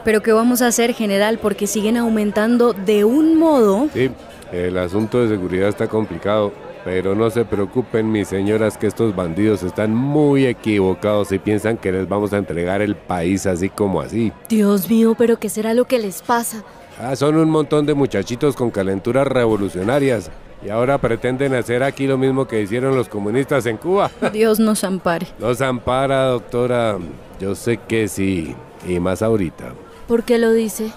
Pero 0.05 0.23
¿qué 0.23 0.33
vamos 0.33 0.63
a 0.63 0.69
hacer, 0.69 0.95
general? 0.95 1.39
Porque 1.41 1.67
siguen 1.67 1.97
aumentando 1.97 2.73
de 2.73 3.05
un 3.05 3.37
modo... 3.37 3.89
Sí, 3.93 4.11
el 4.53 4.79
asunto 4.79 5.21
de 5.21 5.29
seguridad 5.29 5.69
está 5.69 5.89
complicado. 5.89 6.53
Pero 6.85 7.17
no 7.17 7.29
se 7.31 7.45
preocupen, 7.45 8.13
mis 8.13 8.29
señoras, 8.29 8.79
que 8.79 8.87
estos 8.87 9.17
bandidos 9.17 9.65
están 9.65 9.93
muy 9.93 10.47
equivocados 10.47 11.33
y 11.33 11.41
piensan 11.41 11.77
que 11.77 11.91
les 11.91 12.09
vamos 12.09 12.33
a 12.33 12.39
entregar 12.39 12.81
el 12.81 12.95
país 12.95 13.45
así 13.47 13.69
como 13.69 14.01
así. 14.01 14.33
Dios 14.49 14.89
mío, 14.89 15.17
pero 15.19 15.41
¿qué 15.41 15.49
será 15.49 15.75
lo 15.75 15.87
que 15.87 15.99
les 15.99 16.23
pasa? 16.23 16.63
Ah, 17.01 17.17
son 17.17 17.37
un 17.37 17.51
montón 17.51 17.87
de 17.87 17.95
muchachitos 17.95 18.55
con 18.55 18.71
calenturas 18.71 19.27
revolucionarias. 19.27 20.31
Y 20.67 20.71
ahora 20.71 20.99
pretenden 20.99 21.55
hacer 21.55 21.85
aquí 21.85 22.09
lo 22.09 22.19
mismo 22.19 22.49
que 22.49 22.61
hicieron 22.61 22.97
los 22.97 23.09
comunistas 23.09 23.67
en 23.67 23.77
Cuba. 23.77 24.11
Dios 24.33 24.59
nos 24.59 24.83
ampare. 24.83 25.29
Nos 25.39 25.61
ampara, 25.61 26.25
doctora. 26.25 26.99
Yo 27.39 27.55
sé 27.55 27.79
que 27.87 28.09
sí. 28.09 28.53
Y 28.85 28.99
más 28.99 29.23
ahorita. 29.23 29.75
¿Por 30.09 30.25
qué 30.25 30.39
lo 30.39 30.53
dice? 30.53 30.91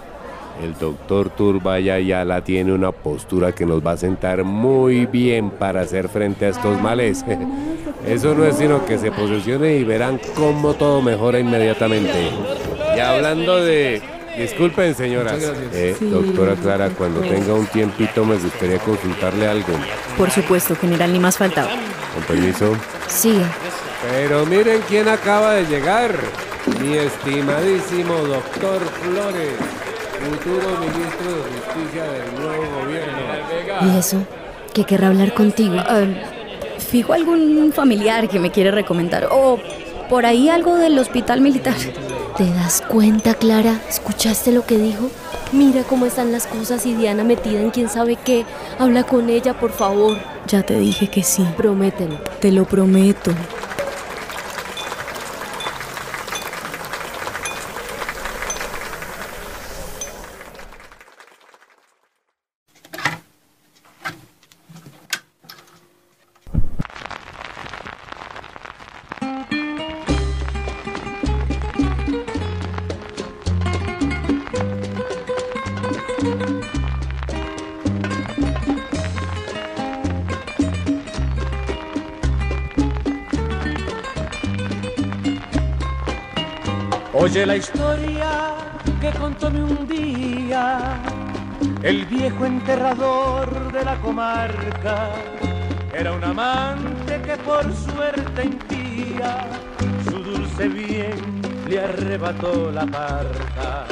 El 0.60 0.76
doctor 0.76 1.30
Turbaya 1.30 2.24
la 2.24 2.42
tiene 2.42 2.72
una 2.72 2.90
postura 2.90 3.52
que 3.52 3.64
nos 3.64 3.86
va 3.86 3.92
a 3.92 3.96
sentar 3.96 4.42
muy 4.42 5.06
bien 5.06 5.50
para 5.50 5.82
hacer 5.82 6.08
frente 6.08 6.46
a 6.46 6.48
estos 6.48 6.82
males. 6.82 7.24
Eso 8.04 8.34
no 8.34 8.44
es 8.44 8.56
sino 8.56 8.84
que 8.84 8.98
se 8.98 9.12
posesione 9.12 9.76
y 9.76 9.84
verán 9.84 10.20
cómo 10.34 10.74
todo 10.74 11.00
mejora 11.00 11.38
inmediatamente. 11.38 12.28
Y 12.96 12.98
hablando 12.98 13.62
de... 13.62 14.19
Disculpen, 14.40 14.94
señoras. 14.94 15.42
Eh, 15.72 15.96
doctora 16.00 16.54
Clara, 16.56 16.90
cuando 16.90 17.20
tenga 17.20 17.54
un 17.54 17.66
tiempito 17.66 18.24
me 18.24 18.36
gustaría 18.36 18.78
consultarle 18.78 19.46
algo. 19.46 19.72
Por 20.16 20.30
supuesto, 20.30 20.74
general, 20.76 21.12
ni 21.12 21.18
más 21.18 21.36
faltaba. 21.36 21.70
Con 22.14 22.22
permiso. 22.24 22.76
Sí. 23.06 23.40
Pero 24.10 24.46
miren 24.46 24.80
quién 24.88 25.08
acaba 25.08 25.54
de 25.54 25.66
llegar. 25.66 26.14
Mi 26.80 26.96
estimadísimo 26.96 28.14
doctor 28.14 28.80
Flores 29.02 29.80
futuro 30.20 30.78
ministro 30.80 31.34
de 31.34 31.42
Justicia 31.42 32.04
del 32.04 32.34
nuevo 32.40 32.80
gobierno. 32.82 33.94
¿Y 33.94 33.98
eso? 33.98 34.22
¿Qué 34.74 34.84
querrá 34.84 35.08
hablar 35.08 35.34
contigo? 35.34 35.76
Ah, 35.78 36.04
fijo 36.78 37.12
algún 37.12 37.72
familiar 37.72 38.28
que 38.28 38.38
me 38.38 38.50
quiere 38.50 38.70
recomendar. 38.70 39.28
O 39.30 39.58
por 40.08 40.26
ahí 40.26 40.48
algo 40.48 40.76
del 40.76 40.98
hospital 40.98 41.40
militar. 41.40 41.76
¿Te 42.40 42.50
das 42.54 42.80
cuenta, 42.80 43.34
Clara? 43.34 43.82
¿Escuchaste 43.86 44.50
lo 44.50 44.64
que 44.64 44.78
dijo? 44.78 45.10
Mira 45.52 45.82
cómo 45.82 46.06
están 46.06 46.32
las 46.32 46.46
cosas 46.46 46.86
y 46.86 46.94
Diana 46.94 47.22
metida 47.22 47.60
en 47.60 47.68
quién 47.68 47.90
sabe 47.90 48.16
qué. 48.16 48.46
Habla 48.78 49.02
con 49.02 49.28
ella, 49.28 49.60
por 49.60 49.72
favor. 49.72 50.16
Ya 50.46 50.62
te 50.62 50.78
dije 50.78 51.08
que 51.08 51.22
sí. 51.22 51.46
Promételo. 51.58 52.16
Te 52.40 52.50
lo 52.50 52.64
prometo. 52.64 53.32
Oye 87.40 87.46
la 87.46 87.56
historia 87.56 88.54
que 89.00 89.10
contóme 89.12 89.62
un 89.62 89.88
día 89.88 91.00
el 91.82 92.04
viejo 92.04 92.44
enterrador 92.44 93.72
de 93.72 93.82
la 93.82 93.96
comarca. 93.96 95.08
Era 95.90 96.12
un 96.12 96.22
amante 96.22 97.18
que 97.22 97.38
por 97.38 97.64
suerte 97.74 98.44
impía 98.44 99.48
su 100.04 100.18
dulce 100.18 100.68
bien 100.68 101.40
le 101.66 101.80
arrebató 101.80 102.70
la 102.70 102.84
parca. 102.84 103.86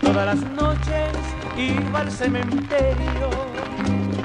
Todas 0.00 0.26
las 0.26 0.50
noches 0.50 1.12
iba 1.56 2.00
al 2.00 2.10
cementerio 2.10 3.30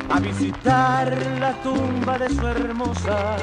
a 0.09 0.19
visitar 0.19 1.15
la 1.39 1.53
tumba 1.61 2.17
de 2.17 2.29
su 2.29 2.47
hermosa. 2.47 3.35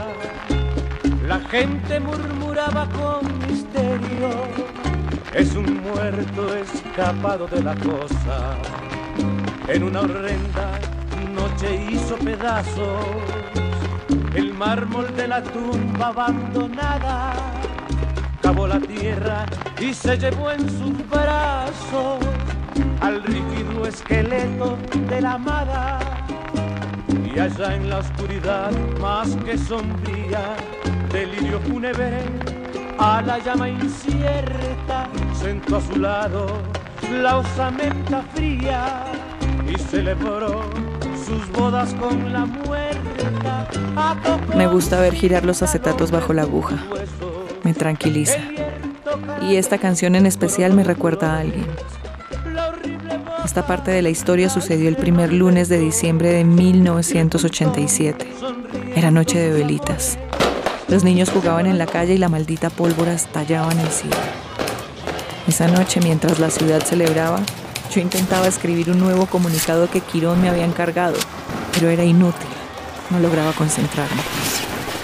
La 1.29 1.39
gente 1.39 2.01
murmuraba 2.01 2.89
con 2.89 3.39
misterio, 3.49 4.31
escapado 6.15 7.49
de 7.49 7.63
la 7.63 7.75
cosa. 7.75 8.57
En 9.67 9.83
una 9.83 10.03
horrenda 10.03 10.79
noche 11.35 11.89
hizo 11.91 12.17
pedazos 12.17 13.05
el 14.35 14.55
mármol 14.55 15.15
de 15.17 15.27
la 15.27 15.43
tumba 15.43 16.09
abandonada. 16.09 17.33
Cavó 18.41 18.69
la 18.69 18.79
tierra 18.79 19.47
y 19.81 19.93
se 19.93 20.17
llevó 20.17 20.53
en 20.53 20.61
sus 20.61 21.09
brazos 21.11 22.19
al 23.01 23.23
rígido 23.25 23.87
esqueleto 23.87 24.79
de 25.09 25.21
la 25.21 25.33
amada. 25.33 25.99
Y 27.35 27.39
allá 27.39 27.75
en 27.75 27.91
la 27.91 27.99
oscuridad 27.99 28.71
más 29.01 29.35
que 29.45 29.59
sombría, 29.59 30.55
delirio 31.11 31.59
fúnebre 31.61 32.56
a 32.99 33.23
la 33.23 33.38
llama 33.38 33.69
incierta 33.69 35.09
sentó 35.38 35.76
a 35.76 35.81
su 35.81 35.97
lado 35.97 36.47
la 37.11 37.38
osamenta 37.38 38.23
fría 38.35 39.05
y 39.69 39.79
celebró 39.79 40.62
sus 41.26 41.50
bodas 41.53 41.95
con 41.95 42.33
la 42.33 42.47
muerta. 42.47 43.69
Me 44.57 44.67
gusta 44.67 45.00
ver 45.00 45.15
girar 45.15 45.45
los 45.45 45.62
acetatos 45.62 46.11
bajo 46.11 46.33
la 46.33 46.43
aguja. 46.43 46.76
Me 47.62 47.75
tranquiliza. 47.75 48.38
Y 49.43 49.57
esta 49.57 49.79
canción 49.79 50.15
en 50.15 50.26
especial 50.26 50.73
me 50.73 50.85
recuerda 50.85 51.35
a 51.35 51.41
alguien. 51.41 51.67
Esta 53.45 53.67
parte 53.67 53.91
de 53.91 54.03
la 54.03 54.11
historia 54.11 54.49
sucedió 54.49 54.88
el 54.88 54.97
primer 54.97 55.33
lunes 55.33 55.69
de 55.69 55.79
diciembre 55.79 56.31
de 56.31 56.45
1987. 56.45 58.26
Era 58.97 59.11
noche 59.11 59.38
de 59.38 59.53
velitas. 59.53 60.19
Los 60.88 61.02
niños 61.02 61.31
jugaban 61.31 61.66
en 61.66 61.78
la 61.78 61.87
calle 61.87 62.14
y 62.14 62.19
la 62.19 62.28
maldita 62.28 62.71
pólvora 62.71 63.12
estallaba 63.12 63.73
en 63.73 63.81
el 63.81 63.88
cielo. 63.88 64.16
Esa 65.49 65.66
noche, 65.66 66.00
mientras 66.00 66.38
la 66.38 66.49
ciudad 66.49 66.81
celebraba, 66.81 67.40
yo 67.93 68.00
intentaba 68.00 68.47
escribir 68.47 68.90
un 68.90 69.00
nuevo 69.00 69.26
comunicado 69.26 69.90
que 69.90 70.00
Quirón 70.00 70.40
me 70.40 70.49
había 70.49 70.64
encargado, 70.64 71.16
pero 71.73 71.88
era 71.88 72.05
inútil. 72.05 72.49
No 73.11 73.19
lograba 73.19 73.52
concentrarme. 73.52 74.23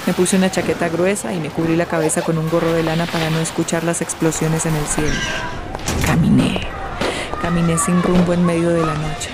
Me 0.07 0.12
puse 0.12 0.37
una 0.37 0.51
chaqueta 0.51 0.89
gruesa 0.89 1.33
y 1.33 1.41
me 1.41 1.49
cubrí 1.49 1.75
la 1.75 1.87
cabeza 1.87 2.23
con 2.23 2.39
un 2.39 2.49
gorro 2.49 2.73
de 2.73 2.85
lana 2.85 3.07
para 3.07 3.31
no 3.31 3.41
escuchar 3.41 3.83
las 3.83 4.03
explosiones 4.03 4.67
en 4.67 4.77
el 4.77 4.87
cielo. 4.87 5.15
Caminé. 6.07 6.61
Caminé 7.41 7.77
sin 7.79 8.01
rumbo 8.03 8.33
en 8.33 8.45
medio 8.45 8.71
de 8.71 8.87
la 8.87 8.95
noche. 8.95 9.31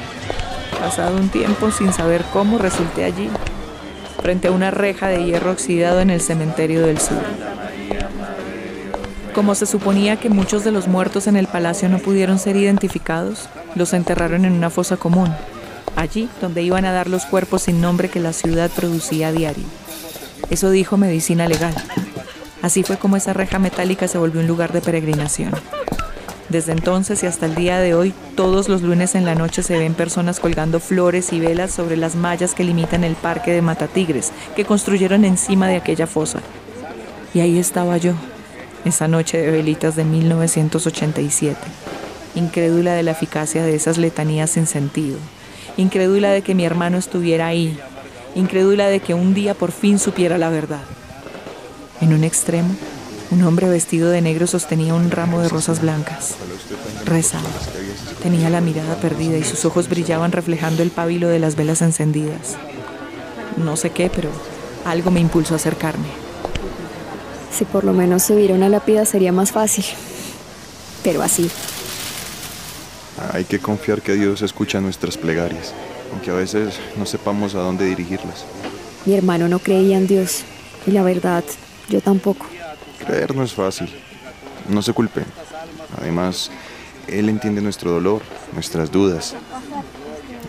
Pasado 0.79 1.17
un 1.17 1.29
tiempo, 1.29 1.71
sin 1.71 1.93
saber 1.93 2.25
cómo, 2.33 2.57
resulté 2.57 3.05
allí, 3.05 3.29
frente 4.29 4.49
a 4.49 4.53
una 4.53 4.71
reja 4.71 5.09
de 5.09 5.25
hierro 5.25 5.53
oxidado 5.53 6.03
en 6.03 6.11
el 6.11 6.21
cementerio 6.21 6.85
del 6.85 6.99
sur. 6.99 7.17
Como 9.35 9.55
se 9.55 9.65
suponía 9.65 10.21
que 10.21 10.29
muchos 10.29 10.65
de 10.65 10.71
los 10.71 10.87
muertos 10.87 11.29
en 11.29 11.37
el 11.39 11.47
palacio 11.47 11.89
no 11.89 11.99
pudieron 11.99 12.39
ser 12.39 12.55
identificados, 12.55 13.49
los 13.75 13.95
enterraron 13.95 14.45
en 14.45 14.53
una 14.53 14.69
fosa 14.69 14.99
común, 14.99 15.35
allí 15.97 16.29
donde 16.43 16.61
iban 16.61 16.85
a 16.85 16.93
dar 16.93 17.09
los 17.09 17.25
cuerpos 17.25 17.63
sin 17.63 17.81
nombre 17.81 18.11
que 18.11 18.21
la 18.21 18.35
ciudad 18.35 18.71
producía 18.71 19.29
a 19.29 19.33
diario. 19.33 19.65
Eso 20.51 20.69
dijo 20.69 20.99
medicina 20.99 21.49
legal. 21.49 21.73
Así 22.61 22.83
fue 22.83 22.99
como 22.99 23.17
esa 23.17 23.33
reja 23.33 23.59
metálica 23.59 24.09
se 24.09 24.19
volvió 24.19 24.43
un 24.43 24.47
lugar 24.47 24.75
de 24.75 24.83
peregrinación. 24.83 25.55
Desde 26.49 26.73
entonces 26.73 27.23
y 27.23 27.27
hasta 27.27 27.45
el 27.45 27.55
día 27.55 27.79
de 27.79 27.93
hoy, 27.95 28.15
todos 28.35 28.71
los 28.71 28.81
lunes 28.81 29.15
en 29.15 29.27
la 29.27 29.35
noche 29.35 29.63
se 29.63 29.79
ven 29.79 29.93
personas 29.93 30.41
colgando 30.41 30.81
flores 30.81 31.35
y 31.35 31.41
velas 31.41 31.73
sobre 31.73 31.99
las 31.99 32.15
mallas 32.17 32.55
que 32.55 32.65
limitan 32.65 33.05
el 33.05 33.17
parque 33.17 33.53
de 33.53 33.61
Matatigres, 33.61 34.33
que 34.57 34.65
construyeron 34.65 35.27
encima 35.27 35.69
de 35.69 35.77
aquella 35.77 36.07
fosa. 36.07 36.41
Y 37.35 37.41
ahí 37.41 37.59
estaba 37.59 37.99
yo, 37.99 38.15
esa 38.87 39.09
noche 39.09 39.37
de 39.37 39.51
velitas 39.51 39.95
de 39.95 40.05
1987, 40.05 41.59
incrédula 42.35 42.95
de 42.95 43.03
la 43.03 43.11
eficacia 43.11 43.63
de 43.63 43.75
esas 43.75 43.99
letanías 43.99 44.49
sin 44.49 44.67
sentido, 44.67 45.19
incrédula 45.77 46.31
de 46.31 46.41
que 46.41 46.55
mi 46.55 46.65
hermano 46.65 46.97
estuviera 46.97 47.49
ahí, 47.49 47.79
incrédula 48.35 48.89
de 48.89 49.01
que 49.01 49.13
un 49.13 49.35
día 49.35 49.53
por 49.53 49.71
fin 49.71 49.99
supiera 49.99 50.39
la 50.39 50.49
verdad. 50.49 50.83
En 52.01 52.15
un 52.15 52.25
extremo, 52.25 52.75
un 53.31 53.43
hombre 53.43 53.69
vestido 53.69 54.11
de 54.11 54.23
negro 54.23 54.47
sostenía 54.47 54.95
un 54.95 55.11
ramo 55.11 55.41
de 55.41 55.49
rosas 55.49 55.83
blancas. 55.83 56.35
Rezaba. 57.05 57.49
Tenía 58.23 58.49
la 58.49 58.61
mirada 58.61 58.97
perdida 58.97 59.37
y 59.37 59.45
sus 59.45 59.65
ojos 59.65 59.89
brillaban 59.89 60.33
reflejando 60.33 60.83
el 60.83 60.91
pábilo 60.91 61.29
de 61.29 61.39
las 61.39 61.55
velas 61.55 61.83
encendidas. 61.83 62.57
No 63.57 63.77
sé 63.77 63.91
qué, 63.91 64.11
pero 64.15 64.31
algo 64.85 65.11
me 65.11 65.21
impulsó 65.21 65.55
a 65.55 65.57
acercarme. 65.57 66.07
Si 67.53 67.65
por 67.65 67.85
lo 67.85 67.93
menos 67.93 68.23
subir 68.23 68.53
una 68.53 68.69
lápida 68.69 69.05
sería 69.05 69.33
más 69.33 69.53
fácil. 69.53 69.85
Pero 71.03 71.23
así. 71.23 71.51
Hay 73.33 73.45
que 73.45 73.59
confiar 73.59 74.01
que 74.01 74.15
Dios 74.15 74.43
escucha 74.43 74.81
nuestras 74.81 75.19
plegarias, 75.19 75.75
aunque 76.13 76.31
a 76.31 76.35
veces 76.35 76.79
no 76.97 77.05
sepamos 77.05 77.55
a 77.55 77.59
dónde 77.59 77.85
dirigirlas. 77.85 78.45
Mi 79.05 79.15
hermano 79.15 79.49
no 79.49 79.59
creía 79.59 79.99
en 79.99 80.07
Dios. 80.07 80.45
Y 80.87 80.93
la 80.93 81.03
verdad, 81.03 81.45
yo 81.89 82.01
tampoco. 82.01 82.47
Creer 83.09 83.35
no 83.35 83.43
es 83.43 83.55
fácil. 83.55 83.89
No 84.69 84.83
se 84.83 84.93
culpe. 84.93 85.23
Además, 85.99 86.51
Él 87.07 87.31
entiende 87.31 87.63
nuestro 87.63 87.91
dolor, 87.91 88.21
nuestras 88.53 88.93
dudas. 88.93 89.35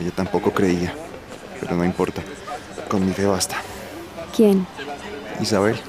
Ella 0.01 0.11
tampoco 0.13 0.51
creía, 0.51 0.93
pero 1.61 1.77
no 1.77 1.85
importa. 1.85 2.21
Con 2.89 3.05
mi 3.05 3.13
fe 3.13 3.25
basta. 3.25 3.55
¿Quién? 4.35 4.67
Isabel, 5.41 5.79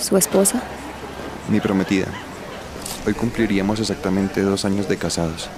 ¿Su 0.00 0.16
esposa? 0.16 0.62
mi 1.48 1.58
prometida. 1.58 2.06
Hoy 3.04 3.14
cumpliríamos 3.14 3.80
exactamente 3.80 4.42
dos 4.42 4.64
años 4.64 4.88
de 4.88 4.96
casados. 4.96 5.48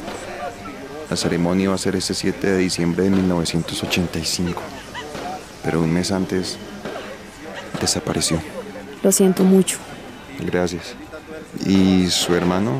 La 1.10 1.16
ceremonia 1.16 1.68
va 1.68 1.74
a 1.74 1.78
ser 1.78 1.94
ese 1.94 2.14
7 2.14 2.46
de 2.46 2.56
diciembre 2.56 3.04
de 3.04 3.10
1985. 3.10 4.62
Pero 5.62 5.82
un 5.82 5.92
mes 5.92 6.10
antes 6.10 6.56
desapareció. 7.78 8.40
Lo 9.02 9.12
siento 9.12 9.44
mucho. 9.44 9.76
Gracias. 10.46 10.94
¿Y 11.66 12.08
su 12.08 12.34
hermano 12.34 12.72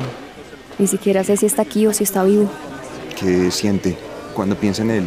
Ni 0.79 0.87
siquiera 0.87 1.23
sé 1.23 1.37
si 1.37 1.45
está 1.45 1.61
aquí 1.61 1.85
o 1.87 1.93
si 1.93 2.03
está 2.03 2.23
vivo. 2.23 2.49
qué 3.19 3.51
siente 3.51 3.97
cuando 4.33 4.55
piensa 4.55 4.81
en 4.81 4.91
él? 4.91 5.05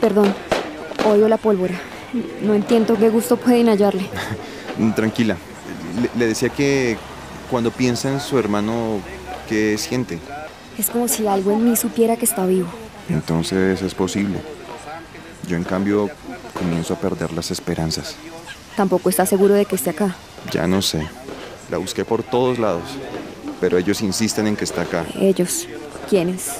Perdón. 0.00 0.34
Odio 1.06 1.28
la 1.28 1.36
pólvora. 1.38 1.74
No 2.42 2.54
entiendo 2.54 2.96
qué 2.96 3.08
gusto 3.08 3.36
pueden 3.36 3.68
hallarle. 3.68 4.08
Tranquila. 4.96 5.36
Le, 6.00 6.10
le 6.18 6.26
decía 6.28 6.48
que 6.48 6.96
cuando 7.50 7.70
piensa 7.70 8.10
en 8.12 8.20
su 8.20 8.38
hermano, 8.38 9.00
¿qué 9.48 9.76
siente? 9.78 10.18
Es 10.78 10.90
como 10.90 11.08
si 11.08 11.26
algo 11.26 11.52
en 11.52 11.64
mí 11.70 11.76
supiera 11.76 12.16
que 12.16 12.24
está 12.24 12.46
vivo. 12.46 12.68
Entonces 13.08 13.80
es 13.82 13.94
posible. 13.94 14.38
Yo 15.46 15.56
en 15.56 15.64
cambio 15.64 16.10
comienzo 16.54 16.94
a 16.94 16.98
perder 16.98 17.32
las 17.32 17.50
esperanzas. 17.50 18.16
Tampoco 18.76 19.08
está 19.08 19.24
seguro 19.24 19.54
de 19.54 19.66
que 19.66 19.76
esté 19.76 19.90
acá. 19.90 20.16
Ya 20.50 20.66
no 20.66 20.82
sé. 20.82 21.06
La 21.70 21.78
busqué 21.78 22.04
por 22.04 22.22
todos 22.22 22.58
lados. 22.58 22.82
Pero 23.60 23.78
ellos 23.78 24.02
insisten 24.02 24.46
en 24.46 24.56
que 24.56 24.64
está 24.64 24.82
acá. 24.82 25.04
Ellos. 25.18 25.66
¿Quiénes? 26.08 26.50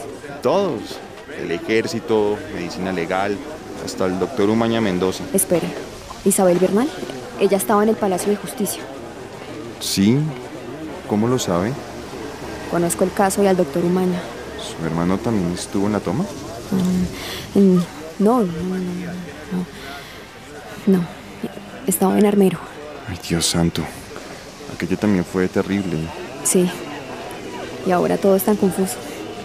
Todos. 0.42 0.98
El 1.38 1.50
ejército, 1.50 2.38
medicina 2.54 2.92
legal, 2.92 3.36
hasta 3.84 4.06
el 4.06 4.18
doctor 4.18 4.48
Umaña 4.48 4.80
Mendoza. 4.80 5.24
Espere. 5.32 5.68
¿Isabel 6.24 6.58
Bernal? 6.58 6.88
Ella 7.40 7.56
estaba 7.56 7.82
en 7.82 7.90
el 7.90 7.96
Palacio 7.96 8.30
de 8.30 8.36
Justicia. 8.36 8.82
¿Sí? 9.80 10.18
¿Cómo 11.08 11.26
lo 11.28 11.38
sabe? 11.38 11.72
Conozco 12.70 13.04
el 13.04 13.12
caso 13.12 13.42
y 13.42 13.46
al 13.46 13.56
doctor 13.56 13.84
Umaña. 13.84 14.20
¿Su 14.58 14.86
hermano 14.86 15.18
también 15.18 15.52
estuvo 15.52 15.86
en 15.86 15.92
la 15.92 16.00
toma? 16.00 16.24
Mm, 16.70 17.58
mm, 17.58 17.84
no, 18.20 18.40
no, 18.40 18.46
no, 18.46 18.76
no, 18.78 18.92
no. 20.86 20.98
No. 20.98 21.23
Estaba 21.86 22.18
en 22.18 22.26
Armero. 22.26 22.58
Ay, 23.08 23.18
Dios 23.28 23.46
santo. 23.46 23.82
Aquello 24.74 24.96
también 24.96 25.24
fue 25.24 25.48
terrible. 25.48 25.98
Sí. 26.42 26.68
Y 27.86 27.90
ahora 27.90 28.16
todo 28.16 28.36
es 28.36 28.44
tan 28.44 28.56
confuso. 28.56 28.96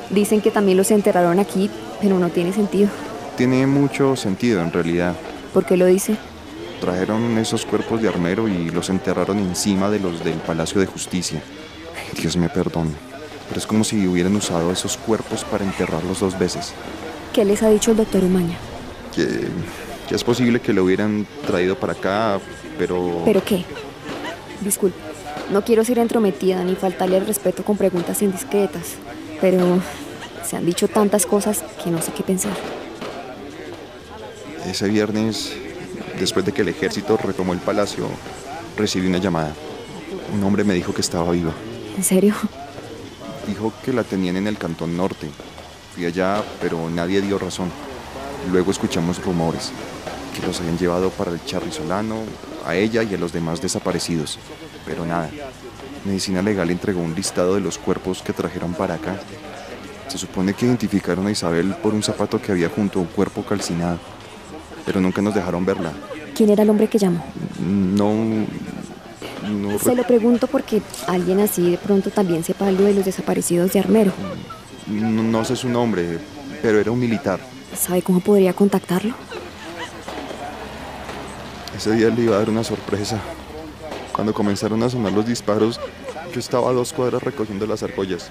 Dicen 0.10 0.42
que 0.42 0.50
también 0.50 0.78
los 0.78 0.90
enterraron 0.92 1.40
aquí, 1.40 1.70
pero 2.02 2.18
no 2.18 2.30
tiene 2.30 2.54
sentido. 2.54 2.90
Tiene 3.38 3.68
mucho 3.68 4.16
sentido 4.16 4.62
en 4.62 4.72
realidad. 4.72 5.16
¿Por 5.54 5.66
qué 5.66 5.78
lo 5.78 5.86
dice? 5.86 6.16
Trajeron 6.80 7.38
esos 7.38 7.66
cuerpos 7.66 8.02
de 8.02 8.08
armero 8.08 8.48
y 8.48 8.70
los 8.70 8.90
enterraron 8.90 9.40
encima 9.40 9.90
de 9.90 10.00
los 10.00 10.24
del 10.24 10.36
Palacio 10.36 10.80
de 10.80 10.88
Justicia. 10.88 11.42
Dios 12.20 12.38
me 12.38 12.50
perdone. 12.50 12.92
Pero 13.50 13.60
es 13.60 13.68
como 13.68 13.84
si 13.84 14.08
hubieran 14.08 14.36
usado 14.36 14.72
esos 14.72 14.98
cuerpos 14.98 15.44
para 15.44 15.66
enterrarlos 15.66 16.20
dos 16.20 16.38
veces. 16.40 16.74
¿Qué 17.34 17.44
les 17.44 17.62
ha 17.64 17.70
dicho 17.70 17.92
el 17.92 17.98
doctor 17.98 18.24
Umaña? 18.24 18.58
Que, 19.14 19.48
que 20.10 20.16
es 20.16 20.24
posible 20.24 20.60
que 20.60 20.74
lo 20.74 20.84
hubieran 20.84 21.28
traído 21.46 21.80
para 21.80 21.94
acá, 21.94 22.40
pero... 22.80 23.22
¿Pero 23.26 23.46
qué? 23.46 23.64
Disculpe, 24.60 24.98
no 25.52 25.64
quiero 25.64 25.86
ser 25.86 26.00
entrometida 26.00 26.64
ni 26.64 26.74
faltarle 26.74 27.18
al 27.18 27.28
respeto 27.28 27.64
con 27.64 27.78
preguntas 27.78 28.24
indiscretas, 28.24 28.96
pero 29.40 29.80
se 30.44 30.58
han 30.58 30.66
dicho 30.66 30.88
tantas 30.88 31.28
cosas 31.28 31.64
que 31.84 31.92
no 31.92 32.02
sé 32.02 32.12
qué 32.12 32.24
pensar. 32.24 32.58
Ese 34.66 34.88
viernes, 34.88 35.54
después 36.20 36.44
de 36.44 36.54
que 36.54 36.64
el 36.64 36.70
ejército 36.70 37.16
retomó 37.16 37.54
el 37.54 37.60
palacio, 37.60 38.10
recibí 38.76 39.06
una 39.06 39.20
llamada. 39.20 39.54
Un 40.34 40.44
hombre 40.44 40.64
me 40.64 40.74
dijo 40.74 40.92
que 40.92 41.02
estaba 41.02 41.32
viva. 41.32 41.54
¿En 41.96 42.04
serio? 42.04 42.34
Dijo 43.48 43.72
que 43.86 43.94
la 43.94 44.04
tenían 44.04 44.38
en 44.38 44.48
el 44.48 44.58
cantón 44.58 44.98
norte. 44.98 45.28
Fui 45.94 46.06
allá, 46.06 46.44
pero 46.60 46.90
nadie 46.90 47.22
dio 47.22 47.38
razón. 47.38 47.72
Luego 48.52 48.72
escuchamos 48.72 49.24
rumores, 49.24 49.72
que 50.36 50.46
los 50.46 50.60
habían 50.60 50.78
llevado 50.78 51.12
para 51.12 51.32
el 51.32 51.44
Charrizolano, 51.46 52.24
a 52.66 52.76
ella 52.76 53.04
y 53.04 53.14
a 53.14 53.18
los 53.18 53.32
demás 53.32 53.62
desaparecidos. 53.62 54.40
Pero 54.86 55.06
nada. 55.06 55.30
Medicina 56.04 56.42
Legal 56.42 56.72
entregó 56.72 57.02
un 57.02 57.14
listado 57.14 57.56
de 57.56 57.62
los 57.62 57.78
cuerpos 57.78 58.24
que 58.24 58.34
trajeron 58.34 58.74
para 58.74 58.96
acá. 58.96 59.20
Se 60.08 60.18
supone 60.18 60.56
que 60.56 60.66
identificaron 60.66 61.28
a 61.28 61.32
Isabel 61.32 61.76
por 61.76 61.94
un 61.94 62.02
zapato 62.02 62.42
que 62.42 62.52
había 62.52 62.70
junto 62.70 62.98
a 62.98 63.02
un 63.04 63.08
cuerpo 63.10 63.44
calcinado. 63.44 64.00
Pero 64.86 65.00
nunca 65.00 65.22
nos 65.22 65.36
dejaron 65.36 65.64
verla. 65.64 65.92
¿Quién 66.36 66.50
era 66.50 66.64
el 66.64 66.70
hombre 66.72 66.88
que 66.88 66.98
llamó? 66.98 67.24
No. 67.60 68.14
No. 69.48 69.78
Se 69.78 69.94
lo 69.94 70.04
pregunto 70.04 70.48
porque 70.48 70.82
alguien 71.08 71.40
así 71.40 71.72
de 71.72 71.78
pronto 71.78 72.10
también 72.10 72.44
sepa 72.44 72.68
algo 72.68 72.86
de 72.86 72.96
los 72.96 73.06
desaparecidos 73.06 73.74
de 73.74 73.80
Armero. 73.80 74.12
No, 74.88 75.22
no 75.22 75.46
sé 75.46 75.56
su 75.56 75.70
nombre, 75.70 76.18
pero 76.62 76.80
era 76.80 76.92
un 76.92 77.00
militar. 77.00 77.40
¿Sabe 77.78 78.02
cómo 78.02 78.20
podría 78.20 78.54
contactarlo? 78.54 79.14
Ese 81.76 81.94
día 81.94 82.10
le 82.10 82.24
iba 82.24 82.36
a 82.36 82.40
dar 82.40 82.50
una 82.50 82.64
sorpresa. 82.64 83.20
Cuando 84.12 84.34
comenzaron 84.34 84.84
a 84.84 84.90
sonar 84.90 85.14
los 85.14 85.26
disparos, 85.26 85.80
yo 86.34 86.40
estaba 86.40 86.70
a 86.70 86.74
dos 86.74 86.92
cuadras 86.94 87.24
recogiendo 87.24 87.66
las 87.66 87.84
argollas. 87.84 88.30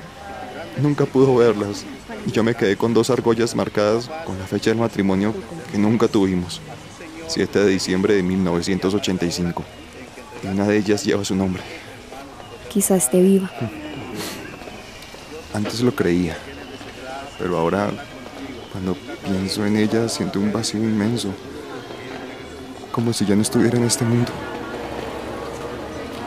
Nunca 0.82 1.06
pudo 1.06 1.36
verlas 1.36 1.84
y 2.26 2.30
yo 2.30 2.44
me 2.44 2.54
quedé 2.54 2.76
con 2.76 2.94
dos 2.94 3.10
argollas 3.10 3.54
marcadas 3.54 4.10
con 4.24 4.38
la 4.38 4.46
fecha 4.46 4.70
del 4.70 4.78
matrimonio 4.78 5.34
que 5.72 5.78
nunca 5.78 6.08
tuvimos. 6.08 6.60
7 7.28 7.60
de 7.60 7.66
diciembre 7.68 8.14
de 8.14 8.22
1985. 8.22 9.64
Y 10.42 10.46
una 10.46 10.66
de 10.66 10.76
ellas 10.78 11.04
lleva 11.04 11.24
su 11.24 11.34
nombre. 11.34 11.62
Quizá 12.68 12.96
esté 12.96 13.20
viva. 13.20 13.50
Antes 15.54 15.80
lo 15.80 15.94
creía, 15.94 16.36
pero 17.38 17.56
ahora, 17.58 17.90
cuando 18.72 18.96
pienso 19.24 19.64
en 19.66 19.76
ella, 19.76 20.08
siento 20.08 20.38
un 20.38 20.52
vacío 20.52 20.80
inmenso. 20.80 21.28
Como 22.92 23.12
si 23.12 23.24
ya 23.24 23.36
no 23.36 23.42
estuviera 23.42 23.78
en 23.78 23.84
este 23.84 24.04
mundo. 24.04 24.30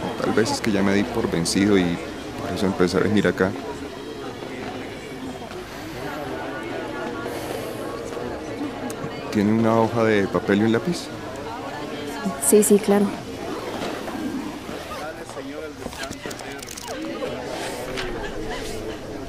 O 0.05 0.21
tal 0.21 0.33
vez 0.33 0.51
es 0.51 0.61
que 0.61 0.71
ya 0.71 0.81
me 0.81 0.93
di 0.93 1.03
por 1.03 1.29
vencido 1.29 1.77
y 1.77 1.97
por 2.41 2.51
eso 2.55 2.65
empecé 2.65 2.97
a 2.97 3.01
venir 3.01 3.27
acá. 3.27 3.51
¿Tiene 9.31 9.53
una 9.53 9.79
hoja 9.79 10.03
de 10.03 10.27
papel 10.27 10.59
y 10.59 10.63
un 10.63 10.71
lápiz? 10.73 11.07
Sí, 12.45 12.63
sí, 12.63 12.77
claro. 12.79 13.05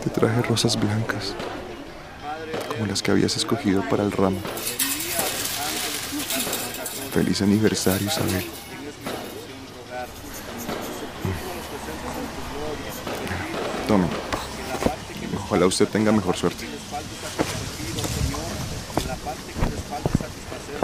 Te 0.03 0.11
traje 0.11 0.43
rosas 0.43 0.79
blancas, 0.79 1.35
como 2.83 2.91
las 2.91 3.01
que 3.01 3.13
habías 3.13 3.37
escogido 3.37 3.89
para 3.89 4.03
el 4.03 4.11
ramo. 4.11 4.41
Feliz 7.13 7.41
aniversario, 7.41 8.09
Isabel. 8.09 8.45
Tome. 13.87 14.07
Ojalá 15.45 15.67
usted 15.67 15.87
tenga 15.87 16.11
mejor 16.11 16.37
suerte. 16.37 16.67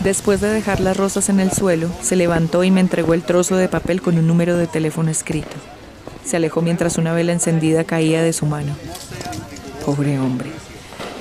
Después 0.05 0.41
de 0.41 0.51
dejar 0.51 0.79
las 0.79 0.97
rosas 0.97 1.29
en 1.31 1.41
el 1.41 1.51
suelo, 1.51 1.91
se 2.01 2.15
levantó 2.15 2.63
y 2.63 2.71
me 2.71 2.81
entregó 2.81 3.15
el 3.15 3.25
trozo 3.25 3.57
de 3.57 3.69
papel 3.69 4.03
con 4.03 4.17
un 4.19 4.29
número 4.29 4.57
de 4.57 4.69
teléfono 4.69 5.11
escrito. 5.11 5.57
Se 6.25 6.37
alejó 6.37 6.63
mientras 6.63 6.97
una 6.97 7.13
vela 7.13 7.33
encendida 7.33 7.83
caía 7.83 8.23
de 8.23 8.33
su 8.33 8.47
mano. 8.47 8.77
Pobre 9.85 10.21
hombre. 10.21 10.48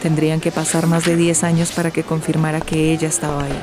Tendrían 0.07 0.39
que 0.39 0.53
pasar 0.53 0.87
más 0.87 1.03
de 1.03 1.17
10 1.17 1.43
años 1.43 1.73
para 1.73 1.91
que 1.91 2.01
confirmara 2.01 2.61
que 2.61 2.93
ella 2.93 3.09
estaba 3.09 3.43
ahí. 3.43 3.59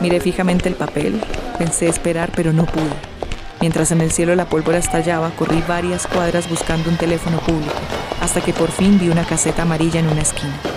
Miré 0.00 0.20
fijamente 0.20 0.68
el 0.68 0.76
papel, 0.76 1.20
pensé 1.58 1.88
esperar, 1.88 2.30
pero 2.36 2.52
no 2.52 2.66
pude. 2.66 2.94
Mientras 3.60 3.90
en 3.90 4.00
el 4.00 4.12
cielo 4.12 4.36
la 4.36 4.48
pólvora 4.48 4.78
estallaba, 4.78 5.32
corrí 5.32 5.60
varias 5.66 6.06
cuadras 6.06 6.48
buscando 6.48 6.88
un 6.88 6.96
teléfono 6.96 7.40
público, 7.40 7.74
hasta 8.20 8.40
que 8.40 8.52
por 8.52 8.70
fin 8.70 9.00
vi 9.00 9.08
una 9.08 9.24
caseta 9.24 9.62
amarilla 9.62 9.98
en 9.98 10.06
una 10.06 10.22
esquina. 10.22 10.69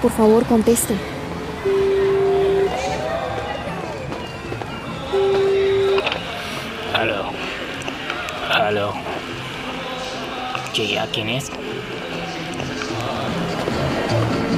Por 0.00 0.12
favor, 0.12 0.44
conteste. 0.46 0.94
Aló. 6.94 7.32
Aló. 8.50 8.92
¿Qué, 10.72 10.98
¿A 10.98 11.06
quién 11.06 11.28
es? 11.30 11.50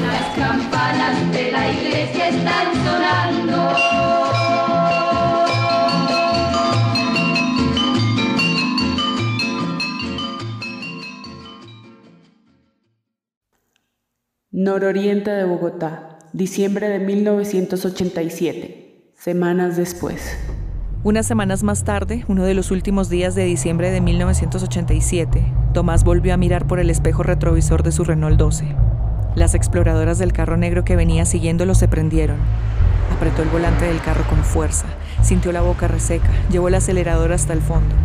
Las 0.03 0.39
campanas 0.39 1.33
de 1.33 1.53
la 1.53 1.71
iglesia 1.71 2.29
están 2.29 2.75
sonando. 2.75 4.30
Nororiente 14.71 15.33
de 15.33 15.43
Bogotá, 15.43 16.17
diciembre 16.33 16.89
de 16.89 17.01
1987, 17.01 19.11
semanas 19.17 19.77
después. 19.77 20.39
Unas 21.03 21.27
semanas 21.27 21.65
más 21.65 21.83
tarde, 21.83 22.25
uno 22.29 22.45
de 22.45 22.55
los 22.55 22.71
últimos 22.71 23.11
días 23.11 23.35
de 23.35 23.47
diciembre 23.47 23.91
de 23.91 24.01
1987, 24.01 25.45
Tomás 25.75 26.05
volvió 26.05 26.33
a 26.33 26.37
mirar 26.37 26.69
por 26.69 26.79
el 26.79 26.89
espejo 26.89 27.25
retrovisor 27.25 27.83
de 27.83 27.91
su 27.91 28.05
Renault 28.05 28.39
12. 28.39 28.77
Las 29.35 29.57
exploradoras 29.57 30.19
del 30.19 30.33
carro 30.33 30.57
negro 30.57 30.85
que 30.85 30.95
venía 30.95 31.25
siguiéndolo 31.25 31.75
se 31.75 31.89
prendieron. 31.89 32.37
Apretó 33.17 33.43
el 33.43 33.49
volante 33.49 33.87
del 33.87 34.01
carro 34.01 34.23
con 34.29 34.45
fuerza, 34.45 34.87
sintió 35.21 35.51
la 35.51 35.63
boca 35.63 35.89
reseca, 35.89 36.31
llevó 36.49 36.69
el 36.69 36.77
acelerador 36.77 37.33
hasta 37.33 37.55
el 37.55 37.61
fondo. 37.61 37.97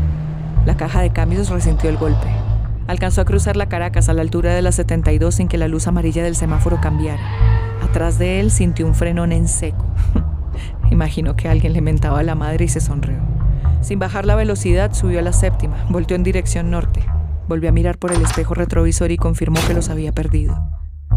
La 0.65 0.77
caja 0.77 1.01
de 1.01 1.11
cambios 1.11 1.51
resintió 1.51 1.91
el 1.91 1.97
golpe. 1.97 2.44
Alcanzó 2.87 3.21
a 3.21 3.25
cruzar 3.25 3.55
la 3.55 3.67
Caracas 3.67 4.09
a 4.09 4.13
la 4.13 4.21
altura 4.21 4.53
de 4.53 4.61
la 4.61 4.71
72 4.71 5.33
sin 5.33 5.47
que 5.47 5.57
la 5.57 5.67
luz 5.67 5.87
amarilla 5.87 6.23
del 6.23 6.35
semáforo 6.35 6.79
cambiara. 6.79 7.23
Atrás 7.81 8.19
de 8.19 8.39
él 8.39 8.51
sintió 8.51 8.85
un 8.85 8.93
frenón 8.93 9.31
en 9.31 9.47
seco. 9.47 9.85
Imaginó 10.91 11.35
que 11.35 11.49
alguien 11.49 11.73
le 11.73 11.81
mentaba 11.81 12.19
a 12.19 12.23
la 12.23 12.35
madre 12.35 12.65
y 12.65 12.67
se 12.67 12.79
sonrió. 12.79 13.17
Sin 13.81 13.99
bajar 13.99 14.25
la 14.25 14.35
velocidad, 14.35 14.93
subió 14.93 15.19
a 15.19 15.23
la 15.23 15.33
séptima, 15.33 15.85
volteó 15.89 16.15
en 16.15 16.23
dirección 16.23 16.69
norte. 16.69 17.03
Volvió 17.47 17.69
a 17.69 17.71
mirar 17.71 17.97
por 17.97 18.11
el 18.11 18.21
espejo 18.21 18.53
retrovisor 18.53 19.11
y 19.11 19.17
confirmó 19.17 19.59
que 19.67 19.73
los 19.73 19.89
había 19.89 20.11
perdido. 20.11 20.57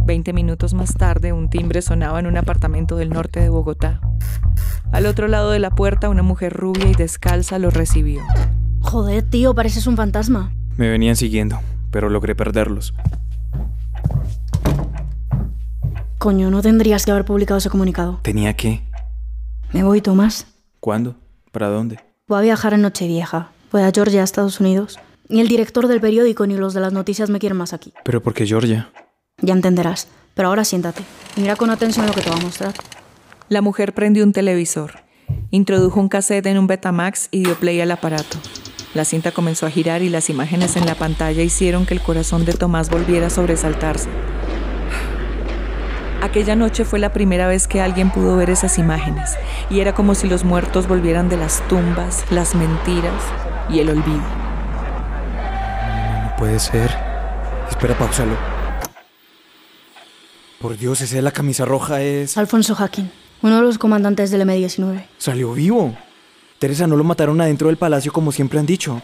Veinte 0.04 0.32
minutos 0.32 0.72
más 0.72 0.94
tarde, 0.94 1.32
un 1.32 1.50
timbre 1.50 1.82
sonaba 1.82 2.18
en 2.18 2.26
un 2.26 2.36
apartamento 2.38 2.96
del 2.96 3.10
norte 3.10 3.40
de 3.40 3.50
Bogotá. 3.50 4.00
Al 4.90 5.04
otro 5.04 5.28
lado 5.28 5.50
de 5.50 5.58
la 5.58 5.70
puerta, 5.70 6.08
una 6.08 6.22
mujer 6.22 6.54
rubia 6.54 6.88
y 6.88 6.94
descalza 6.94 7.58
lo 7.58 7.68
recibió. 7.70 8.22
Joder, 8.80 9.22
tío, 9.22 9.54
pareces 9.54 9.86
un 9.86 9.96
fantasma. 9.96 10.52
Me 10.78 10.88
venían 10.88 11.16
siguiendo, 11.16 11.58
pero 11.90 12.08
logré 12.08 12.36
perderlos. 12.36 12.94
Coño, 16.18 16.50
no 16.50 16.62
tendrías 16.62 17.04
que 17.04 17.10
haber 17.10 17.24
publicado 17.24 17.58
ese 17.58 17.68
comunicado. 17.68 18.20
¿Tenía 18.22 18.54
que? 18.54 18.82
Me 19.72 19.82
voy, 19.82 20.00
Tomás. 20.00 20.46
¿Cuándo? 20.78 21.16
¿Para 21.50 21.66
dónde? 21.66 21.98
Voy 22.28 22.38
a 22.38 22.42
viajar 22.42 22.74
en 22.74 22.82
Nochevieja. 22.82 23.50
Voy 23.72 23.82
a 23.82 23.90
Georgia, 23.92 24.22
Estados 24.22 24.60
Unidos. 24.60 25.00
Ni 25.28 25.40
el 25.40 25.48
director 25.48 25.88
del 25.88 26.00
periódico 26.00 26.46
ni 26.46 26.56
los 26.56 26.74
de 26.74 26.80
las 26.80 26.92
noticias 26.92 27.28
me 27.28 27.40
quieren 27.40 27.58
más 27.58 27.72
aquí. 27.72 27.92
¿Pero 28.04 28.22
por 28.22 28.32
qué 28.32 28.46
Georgia? 28.46 28.88
Ya 29.42 29.54
entenderás. 29.54 30.06
Pero 30.34 30.48
ahora 30.48 30.64
siéntate 30.64 31.02
y 31.36 31.40
mira 31.40 31.56
con 31.56 31.70
atención 31.70 32.06
lo 32.06 32.12
que 32.12 32.20
te 32.20 32.30
voy 32.30 32.38
a 32.38 32.42
mostrar. 32.44 32.74
La 33.48 33.62
mujer 33.62 33.94
prendió 33.94 34.22
un 34.22 34.32
televisor, 34.32 35.00
introdujo 35.50 35.98
un 35.98 36.08
cassette 36.08 36.46
en 36.46 36.56
un 36.56 36.68
Betamax 36.68 37.26
y 37.32 37.42
dio 37.42 37.56
play 37.56 37.80
al 37.80 37.90
aparato. 37.90 38.38
La 38.98 39.04
cinta 39.04 39.30
comenzó 39.30 39.64
a 39.64 39.70
girar 39.70 40.02
y 40.02 40.08
las 40.08 40.28
imágenes 40.28 40.74
en 40.74 40.84
la 40.84 40.96
pantalla 40.96 41.44
hicieron 41.44 41.86
que 41.86 41.94
el 41.94 42.00
corazón 42.00 42.44
de 42.44 42.52
Tomás 42.52 42.90
volviera 42.90 43.28
a 43.28 43.30
sobresaltarse. 43.30 44.08
Aquella 46.20 46.56
noche 46.56 46.84
fue 46.84 46.98
la 46.98 47.12
primera 47.12 47.46
vez 47.46 47.68
que 47.68 47.80
alguien 47.80 48.10
pudo 48.10 48.34
ver 48.34 48.50
esas 48.50 48.76
imágenes 48.76 49.36
y 49.70 49.78
era 49.78 49.94
como 49.94 50.16
si 50.16 50.26
los 50.26 50.42
muertos 50.42 50.88
volvieran 50.88 51.28
de 51.28 51.36
las 51.36 51.62
tumbas, 51.68 52.24
las 52.32 52.56
mentiras 52.56 53.22
y 53.70 53.78
el 53.78 53.90
olvido. 53.90 54.24
No 56.24 56.34
puede 56.36 56.58
ser. 56.58 56.90
Espera, 57.70 57.96
pausalo. 57.96 58.36
Por 60.60 60.76
Dios, 60.76 61.02
ese 61.02 61.14
de 61.14 61.22
la 61.22 61.30
camisa 61.30 61.64
roja 61.64 62.02
es... 62.02 62.36
Alfonso 62.36 62.74
Hacking, 62.74 63.08
uno 63.42 63.58
de 63.58 63.62
los 63.62 63.78
comandantes 63.78 64.32
del 64.32 64.40
M-19. 64.40 65.04
Salió 65.18 65.52
vivo. 65.52 65.96
Teresa 66.58 66.88
no 66.88 66.96
lo 66.96 67.04
mataron 67.04 67.40
adentro 67.40 67.68
del 67.68 67.76
palacio 67.76 68.12
como 68.12 68.32
siempre 68.32 68.58
han 68.58 68.66
dicho. 68.66 69.00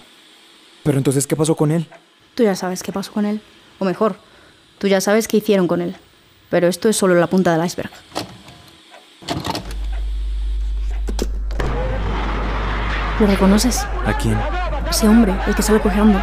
Pero 0.82 0.98
entonces, 0.98 1.26
¿qué 1.26 1.36
pasó 1.36 1.54
con 1.54 1.70
él? 1.70 1.86
Tú 2.34 2.42
ya 2.42 2.56
sabes 2.56 2.82
qué 2.82 2.92
pasó 2.92 3.12
con 3.12 3.26
él. 3.26 3.40
O 3.78 3.84
mejor, 3.84 4.16
tú 4.78 4.88
ya 4.88 5.00
sabes 5.00 5.28
qué 5.28 5.36
hicieron 5.36 5.68
con 5.68 5.80
él. 5.80 5.96
Pero 6.50 6.66
esto 6.66 6.88
es 6.88 6.96
solo 6.96 7.14
la 7.14 7.28
punta 7.28 7.56
del 7.56 7.64
iceberg. 7.64 7.90
¿Lo 13.20 13.26
reconoces? 13.28 13.86
¿A 14.04 14.18
quién? 14.18 14.36
Ese 14.90 15.08
hombre, 15.08 15.32
el 15.46 15.54
que 15.54 15.62
sale 15.62 15.80
cojeando. 15.80 16.20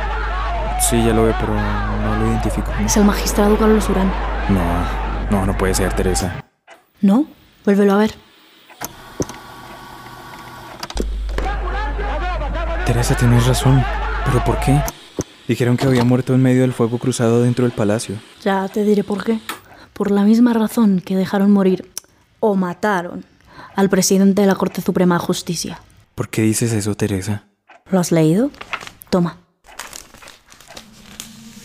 Sí, 0.81 0.97
ya 1.03 1.13
lo 1.13 1.23
ve, 1.23 1.33
pero 1.39 1.53
no 1.53 2.19
lo 2.19 2.27
identifico. 2.27 2.69
Es 2.83 2.97
el 2.97 3.05
magistrado 3.05 3.57
Carlos 3.57 3.87
Urán. 3.89 4.11
No, 4.49 5.31
no, 5.31 5.45
no 5.45 5.57
puede 5.57 5.73
ser, 5.73 5.93
Teresa. 5.93 6.43
¿No? 6.99 7.25
Vuélvelo 7.63 7.93
a 7.93 7.97
ver. 7.97 8.15
Teresa, 12.91 13.15
tienes 13.15 13.47
razón. 13.47 13.81
¿Pero 14.25 14.43
por 14.43 14.59
qué? 14.59 14.77
Dijeron 15.47 15.77
que 15.77 15.85
había 15.85 16.03
muerto 16.03 16.33
en 16.33 16.41
medio 16.41 16.63
del 16.63 16.73
fuego 16.73 16.97
cruzado 16.97 17.41
dentro 17.41 17.63
del 17.63 17.71
palacio. 17.71 18.17
Ya 18.43 18.67
te 18.67 18.83
diré 18.83 19.05
por 19.05 19.23
qué. 19.23 19.39
Por 19.93 20.11
la 20.11 20.25
misma 20.25 20.51
razón 20.51 20.99
que 20.99 21.15
dejaron 21.15 21.51
morir 21.51 21.89
o 22.41 22.55
mataron 22.55 23.23
al 23.77 23.89
presidente 23.89 24.41
de 24.41 24.47
la 24.49 24.55
Corte 24.55 24.81
Suprema 24.81 25.15
de 25.15 25.19
Justicia. 25.21 25.79
¿Por 26.15 26.27
qué 26.27 26.41
dices 26.41 26.73
eso, 26.73 26.93
Teresa? 26.95 27.45
¿Lo 27.89 27.97
has 27.97 28.11
leído? 28.11 28.51
Toma. 29.09 29.37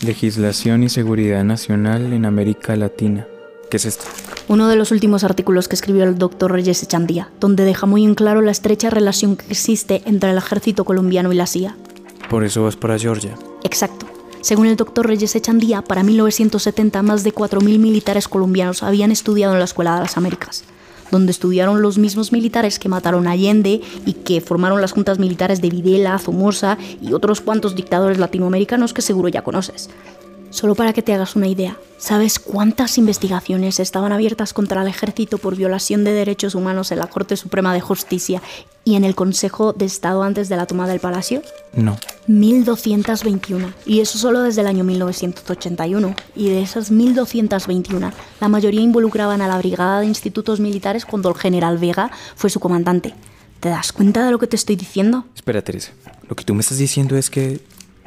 Legislación 0.05 0.83
y 0.83 0.87
seguridad 0.87 1.43
nacional 1.43 2.13
en 2.13 2.25
América 2.25 2.73
Latina. 2.77 3.27
¿Qué 3.69 3.77
es 3.77 3.85
esto? 3.85 4.05
Uno 4.47 4.69
de 4.69 4.77
los 4.77 4.91
últimos 4.91 5.25
artículos 5.25 5.67
que 5.67 5.75
escribió 5.75 6.05
el 6.05 6.17
doctor 6.17 6.53
Reyes 6.53 6.83
Echandía, 6.83 7.29
donde 7.41 7.65
deja 7.65 7.85
muy 7.85 8.05
en 8.05 8.15
claro 8.15 8.41
la 8.41 8.51
estrecha 8.51 8.89
relación 8.89 9.35
que 9.35 9.47
existe 9.47 10.01
entre 10.05 10.31
el 10.31 10.37
ejército 10.37 10.85
colombiano 10.85 11.33
y 11.33 11.35
la 11.35 11.47
CIA. 11.47 11.75
Por 12.29 12.45
eso 12.45 12.63
vas 12.63 12.77
para 12.77 12.97
Georgia. 12.97 13.35
Exacto. 13.63 14.05
Según 14.39 14.67
el 14.67 14.77
doctor 14.77 15.05
Reyes 15.05 15.35
Echandía, 15.35 15.81
para 15.81 16.03
1970 16.03 17.01
más 17.01 17.25
de 17.25 17.33
4.000 17.33 17.79
militares 17.79 18.29
colombianos 18.29 18.83
habían 18.83 19.11
estudiado 19.11 19.53
en 19.53 19.59
la 19.59 19.65
Escuela 19.65 19.95
de 19.95 20.01
las 20.01 20.15
Américas, 20.15 20.63
donde 21.11 21.31
estudiaron 21.31 21.81
los 21.81 21.97
mismos 21.97 22.31
militares 22.31 22.79
que 22.79 22.87
mataron 22.87 23.27
a 23.27 23.31
Allende 23.31 23.81
y 24.05 24.13
que 24.13 24.39
formaron 24.39 24.79
las 24.79 24.93
juntas 24.93 25.19
militares 25.19 25.61
de 25.61 25.69
Videla, 25.69 26.17
Somoza 26.19 26.77
y 27.01 27.11
otros 27.11 27.41
cuantos 27.41 27.75
dictadores 27.75 28.17
latinoamericanos 28.17 28.93
que 28.93 29.01
seguro 29.01 29.27
ya 29.27 29.43
conoces. 29.43 29.89
Solo 30.49 30.75
para 30.75 30.93
que 30.93 31.01
te 31.01 31.13
hagas 31.13 31.35
una 31.35 31.47
idea, 31.47 31.77
¿sabes 31.97 32.39
cuántas 32.39 32.97
investigaciones 32.97 33.79
estaban 33.79 34.11
abiertas 34.11 34.53
contra 34.53 34.81
el 34.81 34.87
ejército 34.87 35.37
por 35.37 35.55
violación 35.55 36.03
de 36.03 36.13
derechos 36.13 36.55
humanos 36.55 36.91
en 36.91 36.99
la 36.99 37.07
Corte 37.07 37.35
Suprema 37.35 37.73
de 37.73 37.81
Justicia 37.81 38.41
y 38.85 38.95
en 38.95 39.03
el 39.03 39.13
Consejo 39.13 39.73
de 39.73 39.85
Estado 39.85 40.23
antes 40.23 40.47
de 40.47 40.55
la 40.55 40.65
toma 40.65 40.87
del 40.87 41.01
Palacio? 41.01 41.41
No. 41.73 41.97
1221. 42.27 43.73
Y 43.85 43.99
eso 43.99 44.17
solo 44.17 44.41
desde 44.41 44.61
el 44.61 44.67
año 44.67 44.85
1981. 44.85 46.15
Y 46.35 46.49
de 46.49 46.61
esas 46.61 46.91
1221, 46.91 48.11
la 48.39 48.47
mayoría 48.47 48.81
involucraban 48.81 49.41
a 49.41 49.47
la 49.47 49.57
Brigada 49.57 49.99
de 49.99 50.05
Institutos 50.05 50.61
Militares 50.61 51.05
cuando 51.05 51.29
el 51.29 51.35
general 51.35 51.77
Vega 51.77 52.09
fue 52.35 52.49
su 52.49 52.61
comandante. 52.61 53.13
¿Te 53.59 53.69
das 53.69 53.91
cuenta 53.91 54.25
de 54.25 54.31
lo 54.31 54.39
que 54.39 54.47
te 54.47 54.55
estoy 54.55 54.77
diciendo? 54.77 55.25
Espera, 55.35 55.61
Teresa. 55.61 55.91
Lo 56.29 56.35
que 56.35 56.45
tú 56.45 56.53
me 56.53 56.61
estás 56.61 56.77
diciendo 56.77 57.17
es 57.17 57.29
que... 57.29 57.59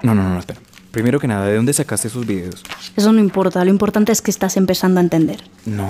No, 0.03 0.14
no, 0.14 0.26
no, 0.26 0.38
espera. 0.38 0.61
Primero 0.90 1.20
que 1.20 1.29
nada, 1.29 1.46
¿de 1.46 1.57
dónde 1.57 1.72
sacaste 1.72 2.09
esos 2.09 2.26
videos? 2.26 2.62
Eso 2.96 3.12
no 3.12 3.20
importa, 3.20 3.64
lo 3.64 3.70
importante 3.70 4.11
es 4.12 4.22
que 4.22 4.31
estás 4.31 4.57
empezando 4.57 4.98
a 4.98 5.03
entender. 5.03 5.42
No, 5.64 5.88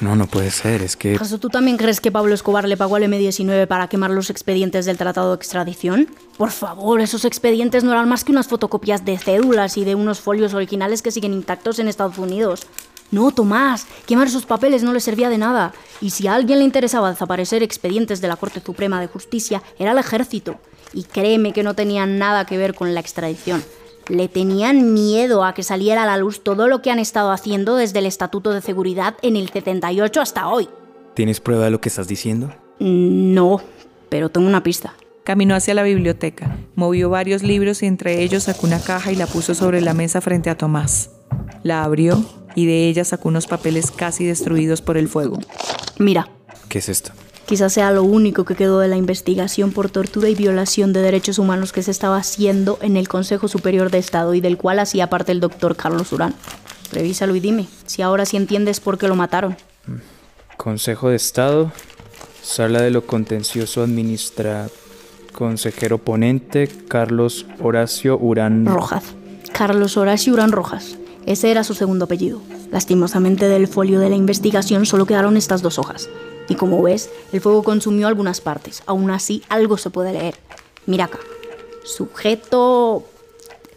no, 0.00 0.16
no 0.16 0.26
puede 0.26 0.50
ser, 0.50 0.80
es 0.80 0.96
que... 0.96 1.16
¿Acaso 1.16 1.38
tú 1.38 1.50
también 1.50 1.76
crees 1.76 2.00
que 2.00 2.10
Pablo 2.10 2.34
Escobar 2.34 2.66
le 2.66 2.78
pagó 2.78 2.96
al 2.96 3.02
M19 3.02 3.66
para 3.66 3.88
quemar 3.88 4.10
los 4.10 4.30
expedientes 4.30 4.86
del 4.86 4.96
Tratado 4.96 5.30
de 5.30 5.36
Extradición? 5.36 6.08
Por 6.38 6.50
favor, 6.50 7.02
esos 7.02 7.26
expedientes 7.26 7.84
no 7.84 7.92
eran 7.92 8.08
más 8.08 8.24
que 8.24 8.32
unas 8.32 8.48
fotocopias 8.48 9.04
de 9.04 9.18
cédulas 9.18 9.76
y 9.76 9.84
de 9.84 9.94
unos 9.94 10.20
folios 10.20 10.54
originales 10.54 11.02
que 11.02 11.10
siguen 11.10 11.34
intactos 11.34 11.78
en 11.78 11.88
Estados 11.88 12.16
Unidos. 12.16 12.66
No, 13.10 13.32
Tomás, 13.32 13.86
quemar 14.06 14.28
esos 14.28 14.46
papeles 14.46 14.82
no 14.82 14.92
le 14.94 15.00
servía 15.00 15.28
de 15.28 15.36
nada. 15.36 15.74
Y 16.00 16.10
si 16.10 16.28
a 16.28 16.34
alguien 16.34 16.60
le 16.60 16.64
interesaba 16.64 17.10
desaparecer 17.10 17.62
expedientes 17.62 18.20
de 18.20 18.28
la 18.28 18.36
Corte 18.36 18.62
Suprema 18.64 19.00
de 19.00 19.08
Justicia, 19.08 19.62
era 19.78 19.92
el 19.92 19.98
ejército. 19.98 20.58
Y 20.94 21.02
créeme 21.02 21.52
que 21.52 21.62
no 21.62 21.74
tenían 21.74 22.18
nada 22.18 22.46
que 22.46 22.56
ver 22.56 22.74
con 22.74 22.94
la 22.94 23.00
extradición. 23.00 23.62
Le 24.10 24.26
tenían 24.26 24.92
miedo 24.92 25.44
a 25.44 25.54
que 25.54 25.62
saliera 25.62 26.02
a 26.02 26.06
la 26.06 26.16
luz 26.16 26.42
todo 26.42 26.66
lo 26.66 26.82
que 26.82 26.90
han 26.90 26.98
estado 26.98 27.30
haciendo 27.30 27.76
desde 27.76 28.00
el 28.00 28.06
Estatuto 28.06 28.52
de 28.52 28.60
Seguridad 28.60 29.14
en 29.22 29.36
el 29.36 29.48
78 29.50 30.20
hasta 30.20 30.48
hoy. 30.48 30.68
¿Tienes 31.14 31.40
prueba 31.40 31.66
de 31.66 31.70
lo 31.70 31.80
que 31.80 31.90
estás 31.90 32.08
diciendo? 32.08 32.52
No, 32.80 33.60
pero 34.08 34.28
tengo 34.28 34.48
una 34.48 34.64
pista. 34.64 34.94
Caminó 35.22 35.54
hacia 35.54 35.74
la 35.74 35.84
biblioteca, 35.84 36.56
movió 36.74 37.08
varios 37.08 37.44
libros 37.44 37.84
y 37.84 37.86
entre 37.86 38.22
ellos 38.22 38.44
sacó 38.44 38.66
una 38.66 38.80
caja 38.80 39.12
y 39.12 39.16
la 39.16 39.28
puso 39.28 39.54
sobre 39.54 39.80
la 39.80 39.94
mesa 39.94 40.20
frente 40.20 40.50
a 40.50 40.56
Tomás. 40.56 41.10
La 41.62 41.84
abrió 41.84 42.24
y 42.56 42.66
de 42.66 42.88
ella 42.88 43.04
sacó 43.04 43.28
unos 43.28 43.46
papeles 43.46 43.92
casi 43.92 44.24
destruidos 44.24 44.82
por 44.82 44.96
el 44.96 45.08
fuego. 45.08 45.38
Mira, 45.98 46.28
¿Qué 46.68 46.78
es 46.78 46.88
esto? 46.88 47.12
Quizás 47.50 47.72
sea 47.72 47.90
lo 47.90 48.04
único 48.04 48.44
que 48.44 48.54
quedó 48.54 48.78
de 48.78 48.86
la 48.86 48.96
investigación 48.96 49.72
por 49.72 49.90
tortura 49.90 50.28
y 50.28 50.36
violación 50.36 50.92
de 50.92 51.02
derechos 51.02 51.36
humanos 51.40 51.72
que 51.72 51.82
se 51.82 51.90
estaba 51.90 52.16
haciendo 52.16 52.78
en 52.80 52.96
el 52.96 53.08
Consejo 53.08 53.48
Superior 53.48 53.90
de 53.90 53.98
Estado 53.98 54.34
y 54.34 54.40
del 54.40 54.56
cual 54.56 54.78
hacía 54.78 55.10
parte 55.10 55.32
el 55.32 55.40
doctor 55.40 55.74
Carlos 55.74 56.12
Urán. 56.12 56.32
Revísalo 56.92 57.34
y 57.34 57.40
dime 57.40 57.66
si 57.86 58.02
ahora 58.02 58.24
sí 58.24 58.36
entiendes 58.36 58.78
por 58.78 58.98
qué 58.98 59.08
lo 59.08 59.16
mataron. 59.16 59.56
Consejo 60.56 61.08
de 61.08 61.16
Estado, 61.16 61.72
Sala 62.40 62.82
de 62.82 62.92
lo 62.92 63.04
Contencioso 63.04 63.82
Administra... 63.82 64.68
Consejero 65.32 65.98
ponente, 65.98 66.68
Carlos 66.86 67.46
Horacio 67.60 68.16
Urán... 68.16 68.64
Rojas. 68.66 69.02
Carlos 69.52 69.96
Horacio 69.96 70.34
Urán 70.34 70.52
Rojas. 70.52 70.98
Ese 71.26 71.50
era 71.50 71.64
su 71.64 71.74
segundo 71.74 72.04
apellido. 72.04 72.40
Lastimosamente 72.70 73.48
del 73.48 73.66
folio 73.66 73.98
de 73.98 74.10
la 74.10 74.16
investigación 74.16 74.86
solo 74.86 75.04
quedaron 75.04 75.36
estas 75.36 75.62
dos 75.62 75.80
hojas. 75.80 76.08
Y 76.50 76.56
como 76.56 76.82
ves, 76.82 77.08
el 77.32 77.40
fuego 77.40 77.62
consumió 77.62 78.06
algunas 78.08 78.42
partes. 78.42 78.82
Aún 78.84 79.10
así, 79.10 79.42
algo 79.48 79.78
se 79.78 79.88
puede 79.88 80.12
leer. 80.12 80.34
Mira 80.84 81.06
acá. 81.06 81.18
Sujeto... 81.84 83.04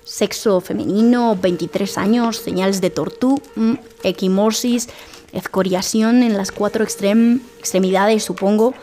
Sexo 0.06 0.60
femenino, 0.60 1.38
23 1.42 1.98
años, 1.98 2.36
señales 2.36 2.82
de 2.82 2.90
tortú, 2.90 3.42
mm, 3.56 3.76
equimosis, 4.04 4.90
escoriación 5.32 6.24
en 6.24 6.36
las 6.36 6.52
cuatro 6.52 6.84
extrem- 6.84 7.40
extremidades, 7.58 8.22
supongo, 8.26 8.74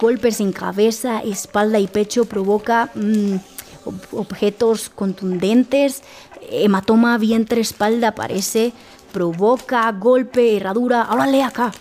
golpes 0.00 0.38
en 0.38 0.52
cabeza, 0.52 1.20
espalda 1.24 1.80
y 1.80 1.88
pecho 1.88 2.26
provoca 2.26 2.90
mm, 2.94 3.34
ob- 3.86 4.06
objetos 4.12 4.88
contundentes, 4.88 6.02
hematoma 6.48 7.18
vientre, 7.18 7.60
espalda 7.60 8.14
parece, 8.14 8.72
provoca 9.12 9.90
golpe, 9.90 10.56
herradura. 10.56 11.02
Ahora 11.02 11.26
lee 11.26 11.40
acá. 11.40 11.72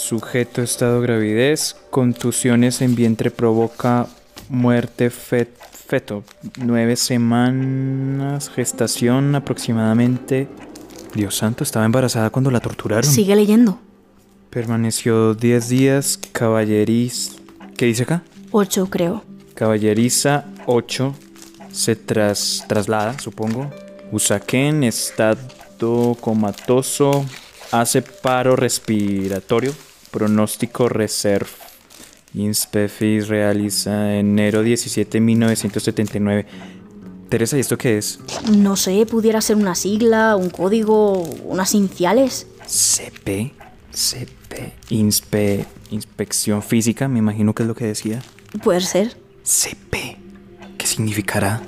Sujeto 0.00 0.62
estado 0.62 1.02
gravidez, 1.02 1.76
contusiones 1.90 2.80
en 2.80 2.94
vientre 2.94 3.30
provoca 3.30 4.06
muerte 4.48 5.10
fet- 5.10 5.48
feto. 5.86 6.24
Nueve 6.56 6.96
semanas, 6.96 8.48
gestación 8.48 9.34
aproximadamente. 9.34 10.48
Dios 11.14 11.36
santo, 11.36 11.64
estaba 11.64 11.84
embarazada 11.84 12.30
cuando 12.30 12.50
la 12.50 12.60
torturaron. 12.60 13.08
Sigue 13.12 13.36
leyendo. 13.36 13.78
Permaneció 14.48 15.34
10 15.34 15.68
días, 15.68 16.18
caballeriz... 16.32 17.36
¿Qué 17.76 17.84
dice 17.84 18.04
acá? 18.04 18.22
Ocho, 18.52 18.86
creo. 18.88 19.22
Caballeriza 19.54 20.46
8 20.66 21.14
se 21.70 21.94
tras, 21.94 22.64
traslada, 22.66 23.18
supongo. 23.18 23.70
Usaquén, 24.10 24.82
estado 24.82 26.16
comatoso, 26.20 27.24
hace 27.70 28.00
paro 28.02 28.56
respiratorio, 28.56 29.72
pronóstico 30.10 30.88
reserv. 30.88 31.48
Inspefis 32.34 33.28
realiza 33.28 34.14
enero 34.16 34.62
17 34.62 35.20
1979. 35.20 36.46
Teresa, 37.28 37.56
¿y 37.56 37.60
esto 37.60 37.78
qué 37.78 37.98
es? 37.98 38.18
No 38.50 38.76
sé, 38.76 39.06
pudiera 39.06 39.40
ser 39.40 39.56
una 39.56 39.74
sigla, 39.74 40.36
un 40.36 40.50
código, 40.50 41.22
unas 41.44 41.74
iniciales. 41.74 42.46
CP, 42.66 43.52
CP, 43.92 44.72
inspe, 44.90 45.66
inspección 45.90 46.62
física, 46.62 47.08
me 47.08 47.20
imagino 47.20 47.54
que 47.54 47.62
es 47.62 47.68
lo 47.68 47.74
que 47.74 47.86
decía. 47.86 48.22
Puede 48.62 48.80
ser. 48.80 49.16
CP, 49.44 50.18
¿qué 50.76 50.86
significará? 50.86 51.62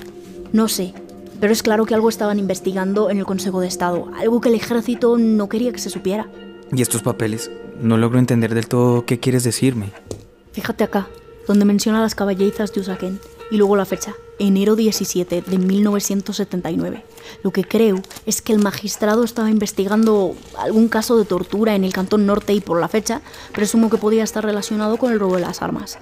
No 0.51 0.67
sé, 0.67 0.93
pero 1.39 1.51
es 1.51 1.63
claro 1.63 1.85
que 1.85 1.93
algo 1.93 2.09
estaban 2.09 2.39
investigando 2.39 3.09
en 3.09 3.17
el 3.17 3.25
Consejo 3.25 3.59
de 3.59 3.67
Estado, 3.67 4.09
algo 4.17 4.39
que 4.39 4.49
el 4.49 4.55
ejército 4.55 5.17
no 5.17 5.49
quería 5.49 5.71
que 5.71 5.79
se 5.79 5.89
supiera. 5.89 6.29
¿Y 6.75 6.81
estos 6.81 7.03
papeles? 7.03 7.51
No 7.79 7.97
logro 7.97 8.17
entender 8.17 8.55
del 8.55 8.67
todo 8.67 9.05
qué 9.05 9.19
quieres 9.19 9.43
decirme. 9.43 9.91
Fíjate 10.53 10.83
acá, 10.83 11.07
donde 11.47 11.65
menciona 11.65 12.01
las 12.01 12.15
caballerizas 12.15 12.73
de 12.73 12.81
Usaquén 12.81 13.19
y 13.51 13.57
luego 13.57 13.75
la 13.75 13.85
fecha, 13.85 14.15
enero 14.39 14.75
17 14.75 15.43
de 15.43 15.57
1979. 15.59 17.05
Lo 17.43 17.51
que 17.51 17.63
creo 17.63 18.01
es 18.25 18.41
que 18.41 18.53
el 18.53 18.59
magistrado 18.59 19.23
estaba 19.23 19.51
investigando 19.51 20.35
algún 20.57 20.87
caso 20.87 21.15
de 21.17 21.25
tortura 21.25 21.75
en 21.75 21.83
el 21.83 21.93
Cantón 21.93 22.25
Norte 22.25 22.53
y 22.53 22.59
por 22.59 22.79
la 22.79 22.87
fecha 22.87 23.21
presumo 23.53 23.91
que 23.91 23.97
podía 23.97 24.23
estar 24.23 24.43
relacionado 24.43 24.97
con 24.97 25.11
el 25.11 25.19
robo 25.19 25.35
de 25.35 25.41
las 25.41 25.61
armas. 25.61 25.99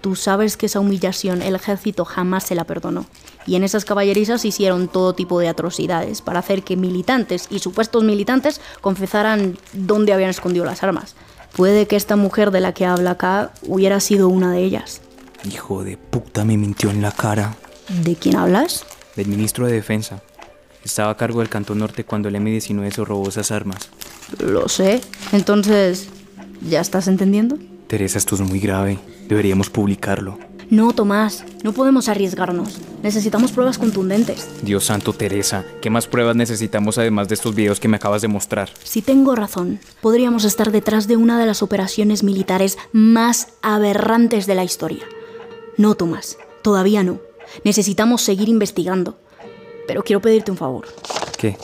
Tú 0.00 0.16
sabes 0.16 0.56
que 0.56 0.66
esa 0.66 0.80
humillación 0.80 1.42
el 1.42 1.54
ejército 1.54 2.04
jamás 2.04 2.44
se 2.44 2.56
la 2.56 2.64
perdonó. 2.64 3.06
Y 3.48 3.56
en 3.56 3.64
esas 3.64 3.86
caballerizas 3.86 4.44
hicieron 4.44 4.88
todo 4.88 5.14
tipo 5.14 5.40
de 5.40 5.48
atrocidades 5.48 6.20
para 6.20 6.40
hacer 6.40 6.62
que 6.62 6.76
militantes 6.76 7.46
y 7.48 7.60
supuestos 7.60 8.04
militantes 8.04 8.60
confesaran 8.82 9.56
dónde 9.72 10.12
habían 10.12 10.28
escondido 10.28 10.66
las 10.66 10.82
armas. 10.82 11.14
Puede 11.56 11.86
que 11.86 11.96
esta 11.96 12.14
mujer 12.16 12.50
de 12.50 12.60
la 12.60 12.74
que 12.74 12.84
habla 12.84 13.12
acá 13.12 13.52
hubiera 13.62 14.00
sido 14.00 14.28
una 14.28 14.52
de 14.52 14.62
ellas. 14.62 15.00
Hijo 15.50 15.82
de 15.82 15.96
puta, 15.96 16.44
me 16.44 16.58
mintió 16.58 16.90
en 16.90 17.00
la 17.00 17.10
cara. 17.10 17.56
¿De 17.88 18.16
quién 18.16 18.36
hablas? 18.36 18.84
Del 19.16 19.28
ministro 19.28 19.66
de 19.66 19.72
Defensa. 19.72 20.20
Estaba 20.84 21.10
a 21.10 21.16
cargo 21.16 21.40
del 21.40 21.48
Cantón 21.48 21.78
Norte 21.78 22.04
cuando 22.04 22.28
el 22.28 22.36
M-19 22.36 22.92
se 22.92 23.02
robó 23.02 23.30
esas 23.30 23.50
armas. 23.50 23.88
Lo 24.40 24.68
sé. 24.68 25.00
Entonces, 25.32 26.10
¿ya 26.68 26.82
estás 26.82 27.08
entendiendo? 27.08 27.56
Teresa, 27.86 28.18
esto 28.18 28.34
es 28.34 28.42
muy 28.42 28.60
grave. 28.60 28.98
Deberíamos 29.26 29.70
publicarlo. 29.70 30.38
No, 30.70 30.92
Tomás, 30.92 31.44
no 31.64 31.72
podemos 31.72 32.10
arriesgarnos. 32.10 32.78
Necesitamos 33.02 33.52
pruebas 33.52 33.78
contundentes. 33.78 34.46
Dios 34.62 34.84
santo, 34.84 35.14
Teresa, 35.14 35.64
¿qué 35.80 35.88
más 35.88 36.06
pruebas 36.06 36.36
necesitamos 36.36 36.98
además 36.98 37.28
de 37.28 37.36
estos 37.36 37.54
videos 37.54 37.80
que 37.80 37.88
me 37.88 37.96
acabas 37.96 38.20
de 38.20 38.28
mostrar? 38.28 38.68
Si 38.84 39.00
tengo 39.00 39.34
razón, 39.34 39.80
podríamos 40.02 40.44
estar 40.44 40.70
detrás 40.70 41.08
de 41.08 41.16
una 41.16 41.38
de 41.38 41.46
las 41.46 41.62
operaciones 41.62 42.22
militares 42.22 42.76
más 42.92 43.48
aberrantes 43.62 44.46
de 44.46 44.54
la 44.56 44.64
historia. 44.64 45.04
No, 45.78 45.94
Tomás, 45.94 46.36
todavía 46.60 47.02
no. 47.02 47.18
Necesitamos 47.64 48.20
seguir 48.20 48.50
investigando. 48.50 49.16
Pero 49.86 50.04
quiero 50.04 50.20
pedirte 50.20 50.50
un 50.50 50.58
favor. 50.58 50.86
¿Qué? 51.38 51.56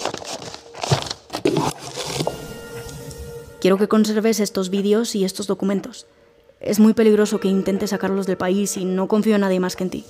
Quiero 3.61 3.77
que 3.77 3.89
conserves 3.89 4.41
estos 4.41 4.71
vídeos 4.71 5.15
y 5.15 5.25
estos 5.25 5.47
documentos. 5.47 6.07
Es 6.65 6.81
muy 6.81 6.95
peligroso 6.95 7.41
que 7.41 7.49
intentes 7.49 7.91
sacarlos 7.91 8.27
del 8.27 8.39
país 8.39 8.79
y 8.79 8.87
no 8.87 9.07
confío 9.07 9.35
en 9.35 9.43
nadie 9.43 9.61
más 9.61 9.77
que 9.77 9.85
en 9.85 9.91
ti. 9.91 10.05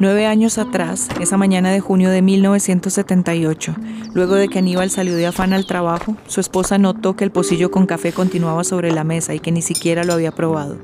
Nueve 0.00 0.26
años 0.26 0.58
atrás, 0.58 1.08
esa 1.20 1.36
mañana 1.36 1.72
de 1.72 1.80
junio 1.80 2.10
de 2.10 2.22
1978, 2.22 3.74
luego 4.14 4.36
de 4.36 4.46
que 4.46 4.60
Aníbal 4.60 4.90
salió 4.90 5.16
de 5.16 5.26
afán 5.26 5.52
al 5.52 5.66
trabajo, 5.66 6.14
su 6.28 6.38
esposa 6.40 6.78
notó 6.78 7.16
que 7.16 7.24
el 7.24 7.32
pocillo 7.32 7.72
con 7.72 7.84
café 7.84 8.12
continuaba 8.12 8.62
sobre 8.62 8.92
la 8.92 9.02
mesa 9.02 9.34
y 9.34 9.40
que 9.40 9.50
ni 9.50 9.60
siquiera 9.60 10.04
lo 10.04 10.12
había 10.12 10.30
probado. 10.30 10.78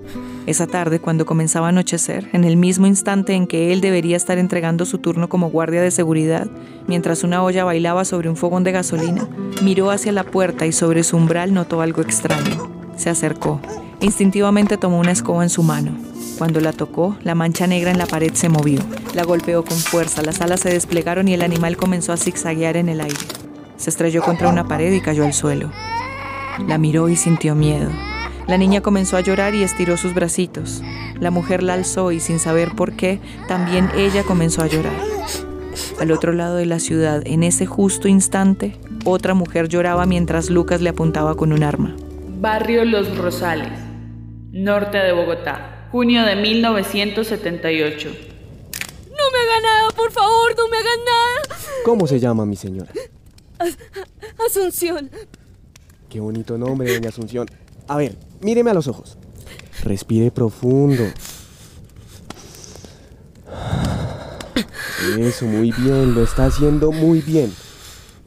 Esa 0.46 0.66
tarde, 0.66 0.98
cuando 0.98 1.26
comenzaba 1.26 1.66
a 1.66 1.68
anochecer, 1.68 2.28
en 2.32 2.42
el 2.42 2.56
mismo 2.56 2.88
instante 2.88 3.34
en 3.34 3.46
que 3.46 3.72
él 3.72 3.80
debería 3.80 4.16
estar 4.16 4.36
entregando 4.38 4.84
su 4.84 4.98
turno 4.98 5.28
como 5.28 5.48
guardia 5.48 5.80
de 5.80 5.92
seguridad, 5.92 6.48
mientras 6.88 7.22
una 7.22 7.40
olla 7.44 7.62
bailaba 7.62 8.04
sobre 8.04 8.28
un 8.28 8.36
fogón 8.36 8.64
de 8.64 8.72
gasolina, 8.72 9.28
miró 9.62 9.92
hacia 9.92 10.10
la 10.10 10.24
puerta 10.24 10.66
y 10.66 10.72
sobre 10.72 11.04
su 11.04 11.16
umbral 11.16 11.54
notó 11.54 11.82
algo 11.82 12.02
extraño. 12.02 12.68
Se 12.96 13.10
acercó. 13.10 13.60
Instintivamente 14.00 14.76
tomó 14.76 14.98
una 14.98 15.12
escoba 15.12 15.44
en 15.44 15.50
su 15.50 15.62
mano. 15.62 16.13
Cuando 16.38 16.60
la 16.60 16.72
tocó, 16.72 17.16
la 17.22 17.36
mancha 17.36 17.68
negra 17.68 17.92
en 17.92 17.98
la 17.98 18.06
pared 18.06 18.32
se 18.34 18.48
movió. 18.48 18.80
La 19.14 19.22
golpeó 19.22 19.64
con 19.64 19.78
fuerza, 19.78 20.22
las 20.22 20.40
alas 20.40 20.60
se 20.60 20.70
desplegaron 20.70 21.28
y 21.28 21.34
el 21.34 21.42
animal 21.42 21.76
comenzó 21.76 22.12
a 22.12 22.16
zigzaguear 22.16 22.76
en 22.76 22.88
el 22.88 23.00
aire. 23.00 23.16
Se 23.76 23.90
estrelló 23.90 24.20
contra 24.22 24.48
una 24.48 24.66
pared 24.66 24.92
y 24.92 25.00
cayó 25.00 25.24
al 25.24 25.32
suelo. 25.32 25.70
La 26.66 26.76
miró 26.76 27.08
y 27.08 27.14
sintió 27.14 27.54
miedo. 27.54 27.90
La 28.48 28.58
niña 28.58 28.80
comenzó 28.80 29.16
a 29.16 29.20
llorar 29.20 29.54
y 29.54 29.62
estiró 29.62 29.96
sus 29.96 30.12
bracitos. 30.12 30.82
La 31.20 31.30
mujer 31.30 31.62
la 31.62 31.74
alzó 31.74 32.10
y 32.10 32.18
sin 32.18 32.40
saber 32.40 32.72
por 32.74 32.94
qué, 32.94 33.20
también 33.46 33.88
ella 33.96 34.24
comenzó 34.24 34.62
a 34.62 34.66
llorar. 34.66 34.92
Al 36.00 36.10
otro 36.10 36.32
lado 36.32 36.56
de 36.56 36.66
la 36.66 36.80
ciudad, 36.80 37.22
en 37.26 37.44
ese 37.44 37.64
justo 37.64 38.08
instante, 38.08 38.76
otra 39.04 39.34
mujer 39.34 39.68
lloraba 39.68 40.04
mientras 40.04 40.50
Lucas 40.50 40.80
le 40.80 40.90
apuntaba 40.90 41.36
con 41.36 41.52
un 41.52 41.62
arma. 41.62 41.94
Barrio 42.40 42.84
Los 42.84 43.16
Rosales, 43.16 43.72
norte 44.52 44.98
de 44.98 45.12
Bogotá 45.12 45.73
junio 45.94 46.24
de 46.24 46.34
1978. 46.34 48.08
No 48.08 49.30
me 49.30 49.38
haga 49.38 49.60
nada, 49.62 49.90
por 49.94 50.10
favor, 50.10 50.52
no 50.56 50.66
me 50.68 50.76
hagan 50.76 51.04
nada. 51.04 51.56
¿Cómo 51.84 52.08
se 52.08 52.18
llama 52.18 52.44
mi 52.44 52.56
señora? 52.56 52.90
As 53.60 53.78
Asunción. 54.44 55.08
Qué 56.08 56.18
bonito 56.18 56.58
nombre, 56.58 56.92
doña 56.92 57.10
Asunción. 57.10 57.46
A 57.86 57.96
ver, 57.96 58.16
míreme 58.40 58.72
a 58.72 58.74
los 58.74 58.88
ojos. 58.88 59.16
Respire 59.84 60.32
profundo. 60.32 61.04
Eso, 65.16 65.44
muy 65.46 65.70
bien, 65.70 66.12
lo 66.12 66.24
está 66.24 66.46
haciendo 66.46 66.90
muy 66.90 67.20
bien. 67.20 67.54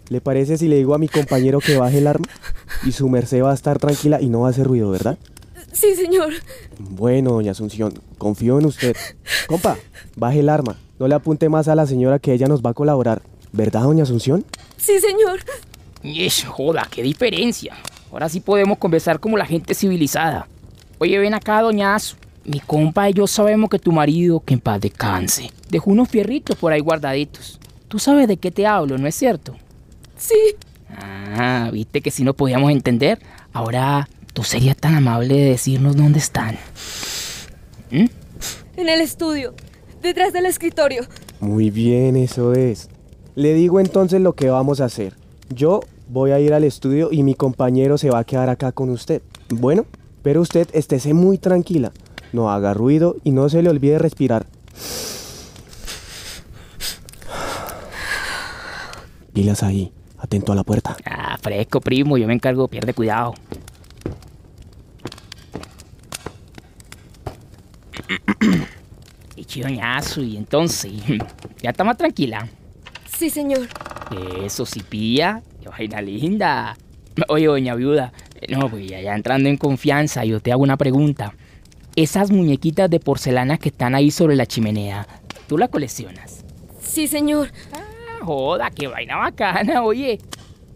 ¿Le 0.08 0.21
parece 0.21 0.58
si 0.58 0.69
le 0.69 0.77
digo 0.77 0.95
a 0.95 0.99
mi 0.99 1.10
compañero 1.10 1.60
que 1.60 1.75
baje 1.75 1.97
el 1.97 2.08
arma? 2.08 2.27
Y 2.86 2.93
su 2.93 3.10
merced 3.10 3.43
va 3.43 3.51
a 3.51 3.56
estar 3.56 3.77
tranquila 3.77 4.21
y 4.21 4.30
no 4.30 4.39
va 4.41 4.47
a 4.47 4.51
hacer 4.51 4.67
ruido, 4.67 4.89
¿verdad? 4.89 5.17
Sí, 5.71 5.95
señor. 5.95 6.34
Bueno, 6.80 7.32
doña 7.32 7.51
Asunción, 7.51 7.93
confío 8.17 8.60
en 8.60 8.65
usted. 8.65 8.95
Compa, 9.47 9.77
baje 10.15 10.39
el 10.39 10.49
arma. 10.49 10.77
No 10.99 11.08
le 11.08 11.15
apunte 11.15 11.49
más 11.49 11.67
a 11.67 11.75
la 11.75 11.86
señora 11.86 12.19
que 12.19 12.34
ella 12.34 12.47
nos 12.47 12.62
va 12.62 12.71
a 12.71 12.73
colaborar. 12.73 13.21
¿Verdad, 13.51 13.84
doña 13.84 14.03
Asunción? 14.03 14.45
Sí, 14.77 14.99
señor. 14.99 15.39
Eso, 16.03 16.51
joda, 16.51 16.88
qué 16.89 17.03
diferencia. 17.03 17.75
Ahora 18.12 18.30
sí 18.30 18.39
podemos 18.39 18.77
conversar 18.77 19.19
como 19.19 19.38
la 19.38 19.45
gente 19.45 19.75
civilizada. 19.75 20.47
Oye, 20.99 21.19
ven 21.19 21.34
acá, 21.34 21.62
doñazo. 21.62 22.15
Mi 22.45 22.60
compa 22.62 23.10
y 23.10 23.13
yo 23.13 23.27
sabemos 23.27 23.69
que 23.69 23.77
tu 23.77 23.91
marido, 23.91 24.39
que 24.39 24.53
en 24.53 24.62
paz 24.62 24.80
descanse, 24.80 25.51
dejó 25.69 25.91
unos 25.91 26.08
fierritos 26.08 26.56
por 26.56 26.71
ahí 26.71 26.80
guardaditos. 26.80 27.60
Tú 27.89 27.99
sabes 27.99 28.27
de 28.27 28.38
qué 28.38 28.51
te 28.51 28.65
hablo, 28.65 28.97
¿no 28.97 29.06
es 29.06 29.15
cierto? 29.15 29.56
Sí. 30.17 30.56
Ah, 30.89 31.69
viste 31.71 32.01
que 32.01 32.10
si 32.10 32.23
no 32.23 32.34
podíamos 32.34 32.71
entender. 32.71 33.19
Ahora 33.51 34.08
¿Tú 34.38 34.43
serías 34.43 34.78
tan 34.78 34.93
amable 34.93 35.34
de 35.34 35.50
decirnos 35.50 35.95
dónde 35.95 36.19
están? 36.19 36.60
¿Mm? 37.89 38.06
En 38.76 38.88
el 38.88 39.02
estudio, 39.02 39.56
detrás 40.04 40.32
del 40.32 40.45
escritorio. 40.45 41.02
Muy 41.39 41.71
bien, 41.71 42.15
eso 42.15 42.54
es. 42.54 42.88
Le 43.34 43.56
digo 43.56 43.80
entonces 43.80 44.21
lo 44.21 44.34
que 44.34 44.52
vamos 44.52 44.80
a 44.80 44.86
hacer. 44.86 45.15
Yo 45.50 45.80
voy 46.08 46.30
a 46.34 46.39
ir 46.39 46.54
al 46.54 46.63
estudio 46.65 47.10
y 47.12 47.23
mi 47.23 47.34
compañero 47.34 47.97
se 47.97 48.12
va 48.12 48.19
a 48.19 48.23
quedar 48.26 48.50
acá 48.50 48.71
con 48.73 48.91
usted. 48.91 49.23
Bueno, 49.50 49.88
pero 50.21 50.41
usted 50.41 50.67
estése 50.71 51.15
muy 51.15 51.39
tranquila. 51.39 51.91
No 52.32 52.52
haga 52.52 52.76
ruido 52.76 53.15
y 53.23 53.32
no 53.32 53.50
se 53.50 53.63
le 53.63 53.71
olvide 53.71 53.97
respirar. 53.97 54.45
Pilas 59.34 59.63
ahí, 59.63 59.91
atento 60.19 60.52
a 60.52 60.56
la 60.56 60.63
puerta. 60.63 60.95
Ah, 61.06 61.39
fresco, 61.41 61.82
primo, 61.82 62.19
yo 62.19 62.28
me 62.28 62.36
encargo, 62.36 62.67
pierde 62.67 62.93
cuidado. 62.93 63.34
Y 70.17 70.38
entonces, 70.38 70.91
¿ya 71.62 71.72
está 71.72 71.84
más 71.84 71.98
tranquila? 71.98 72.48
Sí, 73.17 73.30
señor. 73.30 73.67
Eso 74.43 74.65
sí, 74.65 74.82
pilla, 74.82 75.41
qué 75.62 75.70
vaina 75.70 76.02
linda. 76.02 76.78
Oye, 77.30 77.48
doña 77.48 77.74
viuda, 77.74 78.13
no, 78.50 78.70
pues 78.70 78.88
ya, 78.88 79.15
entrando 79.15 79.50
en 79.50 79.58
confianza, 79.58 80.24
yo 80.24 80.39
te 80.39 80.52
hago 80.52 80.62
una 80.62 80.78
pregunta. 80.78 81.34
Esas 81.96 82.30
muñequitas 82.30 82.89
de 82.89 83.00
porcelana 83.00 83.58
que 83.58 83.70
están 83.70 83.96
ahí 83.96 84.12
sobre 84.12 84.36
la 84.36 84.46
chimenea, 84.46 85.08
¿tú 85.48 85.58
las 85.58 85.70
coleccionas? 85.70 86.46
Sí, 86.80 87.08
señor. 87.08 87.52
Ah, 87.74 88.24
joda, 88.24 88.70
qué 88.70 88.86
vaina 88.88 89.17
bacana, 89.17 89.82
oye. 89.82 90.20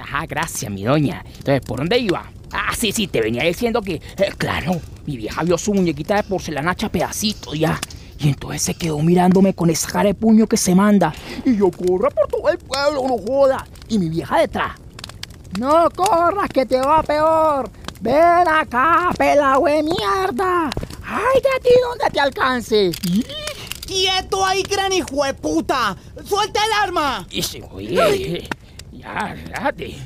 Ajá, 0.01 0.27
gracias, 0.27 0.71
mi 0.71 0.85
doña. 0.85 1.25
Entonces, 1.27 1.61
¿por 1.61 1.79
dónde 1.79 1.99
iba? 1.99 2.31
Ah, 2.53 2.73
sí, 2.77 2.93
sí, 2.93 3.07
te 3.07 3.21
venía 3.21 3.45
diciendo 3.45 3.83
que, 3.83 3.95
eh, 3.95 4.33
claro, 4.37 4.81
mi 5.07 5.17
vieja 5.17 5.43
vio 5.43 5.59
su 5.59 5.75
muñequita 5.75 6.17
de 6.17 6.23
porcelana 6.23 6.73
hecha 6.73 6.89
pedacitos 6.89 7.59
ya. 7.59 7.79
Y 8.19 8.29
entonces 8.29 8.63
se 8.63 8.75
quedó 8.75 8.99
mirándome 9.01 9.55
con 9.55 9.71
esa 9.71 9.89
cara 9.91 10.09
de 10.09 10.15
puño 10.15 10.47
que 10.47 10.57
se 10.57 10.75
manda. 10.75 11.13
Y 11.45 11.57
yo 11.57 11.71
corro 11.71 12.11
por 12.11 12.27
todo 12.29 12.49
el 12.49 12.59
pueblo, 12.59 13.05
no 13.07 13.19
joda. 13.19 13.67
Y 13.89 13.99
mi 13.99 14.09
vieja 14.09 14.41
detrás. 14.41 14.73
No 15.59 15.89
corras, 15.91 16.49
que 16.51 16.67
te 16.67 16.79
va 16.79 17.03
peor. 17.03 17.71
Ven 18.01 18.49
acá, 18.49 19.11
pela 19.17 19.59
de 19.65 19.83
mierda. 19.83 20.71
Ay, 21.05 21.41
de 21.41 21.61
ti 21.63 21.75
donde 21.83 22.11
te 22.13 22.21
alcance. 22.21 22.91
¡Quieto 23.87 24.45
ahí, 24.45 24.63
gran 24.63 24.93
hijo 24.93 25.25
de 25.25 25.33
puta! 25.33 25.97
¡Suelta 26.25 26.61
el 26.65 26.73
arma! 26.83 27.27
Ese, 27.31 27.63
oye. 27.73 28.49
Ya, 29.15 29.35
relájate. 29.35 29.97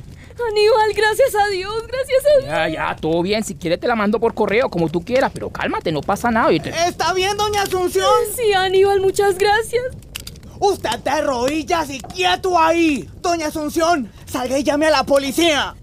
Aníbal, 0.48 0.92
gracias 0.96 1.34
a 1.34 1.48
Dios, 1.48 1.86
gracias 1.86 2.24
a 2.24 2.40
Dios. 2.40 2.44
Ya, 2.46 2.68
ya, 2.68 2.96
todo 2.96 3.22
bien. 3.22 3.44
Si 3.44 3.54
quieres 3.54 3.78
te 3.78 3.86
la 3.86 3.94
mando 3.94 4.18
por 4.18 4.34
correo, 4.34 4.68
como 4.68 4.88
tú 4.88 5.04
quieras, 5.04 5.30
pero 5.32 5.50
cálmate, 5.50 5.92
no 5.92 6.00
pasa 6.00 6.30
nada. 6.30 6.50
¿Está 6.50 7.12
bien, 7.12 7.36
doña 7.36 7.62
Asunción? 7.62 8.10
Sí, 8.34 8.52
Aníbal, 8.52 9.00
muchas 9.00 9.38
gracias. 9.38 9.84
Usted 10.58 10.98
de 11.00 11.22
rodillas 11.22 11.90
y 11.90 12.00
quieto 12.00 12.58
ahí. 12.58 13.08
Doña 13.20 13.48
Asunción, 13.48 14.10
salga 14.26 14.58
y 14.58 14.64
llame 14.64 14.86
a 14.86 14.90
la 14.90 15.04
policía. 15.04 15.74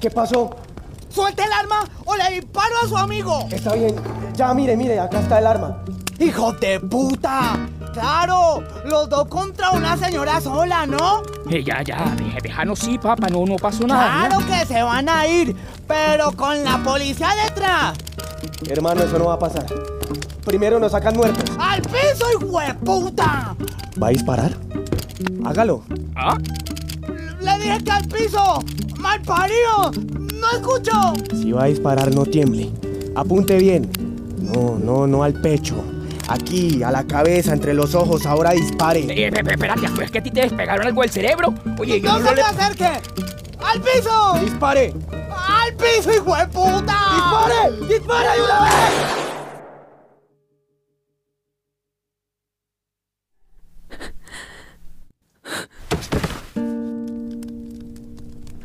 ¿Qué 0.00 0.10
pasó? 0.10 0.56
Suelte 1.08 1.44
el 1.44 1.52
arma 1.52 1.84
o 2.06 2.16
le 2.16 2.30
disparo 2.30 2.74
a 2.82 2.88
su 2.88 2.96
amigo. 2.96 3.46
Está 3.50 3.74
bien. 3.74 3.94
Ya, 4.34 4.54
mire, 4.54 4.76
mire, 4.76 4.98
acá 4.98 5.20
está 5.20 5.38
el 5.38 5.46
arma. 5.46 5.84
¡Hijo 6.18 6.52
de 6.52 6.80
puta! 6.80 7.68
Claro, 7.92 8.62
los 8.86 9.08
dos 9.08 9.28
contra 9.28 9.70
una 9.70 9.96
señora 9.96 10.40
sola, 10.40 10.86
¿no? 10.86 11.22
Eh, 11.50 11.62
ya, 11.62 11.82
ya, 11.82 12.14
deja, 12.16 12.38
déjanos 12.42 12.78
sí, 12.78 12.98
papá, 12.98 13.28
no, 13.28 13.44
no 13.44 13.56
pasó 13.56 13.86
nada. 13.86 14.28
Claro 14.28 14.46
que 14.46 14.66
se 14.66 14.82
van 14.82 15.08
a 15.08 15.26
ir, 15.26 15.54
pero 15.86 16.32
con 16.32 16.64
la 16.64 16.78
policía 16.78 17.30
detrás. 17.44 17.98
Hermano, 18.68 19.02
eso 19.02 19.18
no 19.18 19.26
va 19.26 19.34
a 19.34 19.38
pasar. 19.38 19.66
Primero 20.44 20.78
nos 20.80 20.92
sacan 20.92 21.16
muertos. 21.16 21.44
¡Al 21.58 21.82
piso, 21.82 22.26
hijo 22.40 22.60
de 22.60 22.74
puta! 22.74 23.54
¿Va 24.02 24.06
a 24.06 24.10
disparar? 24.10 24.52
Hágalo. 25.44 25.82
¿Ah? 26.16 26.36
Le 27.40 27.58
dije 27.58 27.84
que 27.84 27.90
al 27.90 28.04
piso. 28.08 28.60
¡Mal 28.98 29.20
parido! 29.22 29.90
¡No 30.40 30.50
escucho! 30.50 30.92
Si 31.32 31.52
va 31.52 31.64
a 31.64 31.66
disparar, 31.66 32.14
no 32.14 32.24
tiemble. 32.24 32.70
Apunte 33.14 33.56
bien. 33.56 33.90
No, 34.38 34.78
no, 34.78 35.06
no 35.06 35.22
al 35.22 35.34
pecho. 35.34 35.76
Aquí, 36.52 36.82
a 36.82 36.90
la 36.90 37.06
cabeza, 37.06 37.54
entre 37.54 37.72
los 37.72 37.94
ojos, 37.94 38.26
ahora 38.26 38.50
dispare. 38.50 39.00
Eh, 39.00 39.28
eh, 39.28 39.32
espérate, 39.34 39.86
¿es 40.04 40.10
que 40.10 40.18
a 40.18 40.22
ti 40.22 40.30
te 40.30 40.42
despegaron 40.42 40.86
algo 40.86 41.00
del 41.00 41.08
cerebro? 41.08 41.54
Oye, 41.78 41.98
yo 41.98 42.12
¡No 42.12 42.18
no 42.18 42.28
se 42.28 42.34
le... 42.34 42.42
acerque! 42.42 42.90
¡Al 43.58 43.80
piso! 43.80 44.38
¡Dispare! 44.38 44.92
¡Al 45.30 45.74
piso, 45.74 46.12
hijo 46.12 46.36
de 46.36 46.46
puta! 46.48 46.98
¡Dispare! 47.14 47.86
¡Dispare 47.88 48.28
de 48.36 48.44
una 48.44 48.64
vez! 48.64 48.72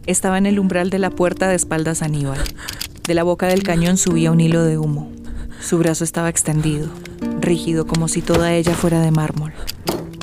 Estaba 0.07 0.37
en 0.37 0.45
el 0.45 0.59
umbral 0.59 0.89
de 0.89 0.99
la 0.99 1.09
puerta 1.09 1.47
de 1.47 1.55
espaldas 1.55 2.01
a 2.01 2.05
Aníbal. 2.07 2.43
De 3.07 3.13
la 3.13 3.23
boca 3.23 3.47
del 3.47 3.63
cañón 3.63 3.95
subía 3.95 4.33
un 4.33 4.41
hilo 4.41 4.65
de 4.65 4.77
humo. 4.77 5.09
Su 5.61 5.77
brazo 5.77 6.03
estaba 6.03 6.27
extendido, 6.27 6.89
rígido 7.47 7.87
como 7.87 8.09
si 8.09 8.21
toda 8.21 8.53
ella 8.53 8.75
fuera 8.75 8.99
de 8.99 9.09
mármol. 9.09 9.53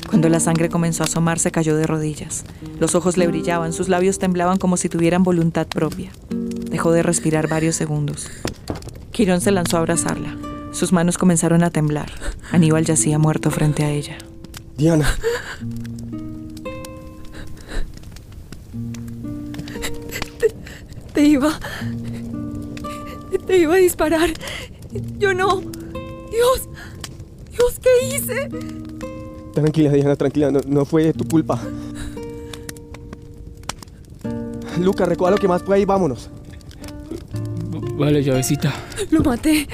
Cuando 0.07 0.29
la 0.29 0.39
sangre 0.39 0.69
comenzó 0.69 1.01
a 1.01 1.07
asomarse, 1.07 1.51
cayó 1.51 1.75
de 1.75 1.87
rodillas. 1.87 2.45
Los 2.79 2.93
ojos 2.93 3.17
le 3.17 3.25
brillaban, 3.25 3.73
sus 3.73 3.89
labios 3.89 4.19
temblaban 4.19 4.59
como 4.59 4.77
si 4.77 4.89
tuvieran 4.89 5.23
voluntad 5.23 5.65
propia. 5.65 6.11
Dejó 6.69 6.91
de 6.91 7.01
respirar 7.01 7.47
varios 7.47 7.75
segundos. 7.75 8.27
Quirón 9.11 9.41
se 9.41 9.51
lanzó 9.51 9.77
a 9.77 9.79
abrazarla. 9.79 10.37
Sus 10.71 10.93
manos 10.93 11.17
comenzaron 11.17 11.63
a 11.63 11.71
temblar. 11.71 12.11
Aníbal 12.51 12.85
yacía 12.85 13.17
muerto 13.17 13.49
frente 13.49 13.83
a 13.83 13.89
ella. 13.89 14.17
Diana. 14.77 15.09
Te 21.13 21.23
iba. 21.23 21.59
Te 23.47 23.57
iba 23.57 23.73
a 23.73 23.77
disparar. 23.77 24.29
Yo 25.17 25.33
no. 25.33 25.61
Dios. 26.29 26.69
Dios, 27.55 27.79
¿qué 27.81 28.15
hice? 28.15 28.49
Tranquila, 29.53 29.91
Diana, 29.91 30.15
tranquila. 30.15 30.51
No, 30.51 30.59
no 30.67 30.85
fue 30.85 31.13
tu 31.13 31.25
culpa. 31.25 31.59
Luca, 34.79 35.05
recoja 35.05 35.31
lo 35.31 35.37
que 35.37 35.47
más 35.47 35.63
pueda 35.63 35.79
y 35.79 35.85
vámonos. 35.85 36.29
Vale, 37.97 38.21
llavecita. 38.21 38.73
Lo 39.09 39.23
maté. 39.23 39.67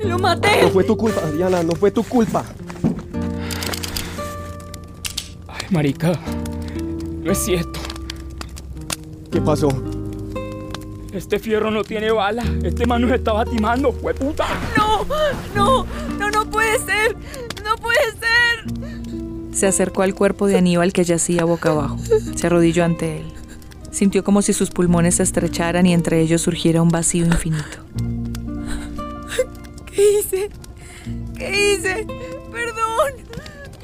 Lo 0.00 0.18
maté. 0.18 0.62
No 0.62 0.70
fue 0.70 0.82
tu 0.82 0.96
culpa, 0.96 1.20
Diana, 1.30 1.62
no 1.62 1.72
fue 1.72 1.92
tu 1.92 2.02
culpa. 2.02 2.44
Ay, 5.46 5.66
marica. 5.70 6.18
No 7.22 7.30
es 7.30 7.38
cierto. 7.38 7.78
¿Qué 9.30 9.40
pasó? 9.40 9.68
Este 11.12 11.38
fierro 11.38 11.70
no 11.70 11.84
tiene 11.84 12.10
bala. 12.10 12.42
Este 12.64 12.86
man 12.86 13.02
nos 13.02 13.12
estaba 13.12 13.44
timando, 13.44 13.92
fue 13.92 14.14
puta. 14.14 14.46
No, 14.76 15.06
no 15.54 15.86
puede 16.78 16.92
ser. 16.92 17.16
No 17.64 17.76
puede 17.76 18.12
ser. 18.12 19.56
Se 19.56 19.66
acercó 19.66 20.02
al 20.02 20.14
cuerpo 20.14 20.46
de 20.46 20.56
Aníbal 20.56 20.92
que 20.92 21.04
yacía 21.04 21.44
boca 21.44 21.70
abajo. 21.70 21.98
Se 22.34 22.46
arrodilló 22.46 22.84
ante 22.84 23.18
él. 23.18 23.32
Sintió 23.90 24.24
como 24.24 24.42
si 24.42 24.52
sus 24.52 24.70
pulmones 24.70 25.16
se 25.16 25.22
estrecharan 25.22 25.86
y 25.86 25.94
entre 25.94 26.20
ellos 26.20 26.42
surgiera 26.42 26.82
un 26.82 26.88
vacío 26.88 27.24
infinito. 27.24 27.78
¿Qué 29.86 30.18
hice? 30.18 30.50
¿Qué 31.36 31.74
hice? 31.74 32.06
Perdón. 32.50 33.12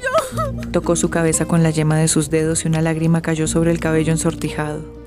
Yo. 0.01 0.69
Tocó 0.71 0.97
su 0.97 1.09
cabeza 1.09 1.45
con 1.45 1.63
la 1.63 1.69
yema 1.69 1.97
de 1.97 2.09
sus 2.09 2.29
dedos 2.29 2.65
y 2.65 2.67
una 2.67 2.81
lágrima 2.81 3.21
cayó 3.21 3.47
sobre 3.47 3.71
el 3.71 3.79
cabello 3.79 4.11
ensortijado. 4.11 5.00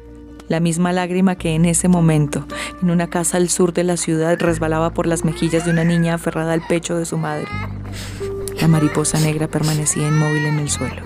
La 0.48 0.60
misma 0.60 0.92
lágrima 0.92 1.36
que 1.36 1.54
en 1.54 1.64
ese 1.64 1.88
momento, 1.88 2.46
en 2.82 2.90
una 2.90 3.08
casa 3.08 3.38
al 3.38 3.48
sur 3.48 3.72
de 3.72 3.84
la 3.84 3.96
ciudad, 3.96 4.38
resbalaba 4.38 4.90
por 4.90 5.06
las 5.06 5.24
mejillas 5.24 5.64
de 5.64 5.70
una 5.70 5.84
niña 5.84 6.14
aferrada 6.14 6.52
al 6.52 6.66
pecho 6.66 6.96
de 6.96 7.06
su 7.06 7.16
madre. 7.16 7.48
La 8.60 8.68
mariposa 8.68 9.18
negra 9.20 9.48
permanecía 9.48 10.08
inmóvil 10.08 10.46
en 10.46 10.58
el 10.58 10.68
suelo. 10.68 11.02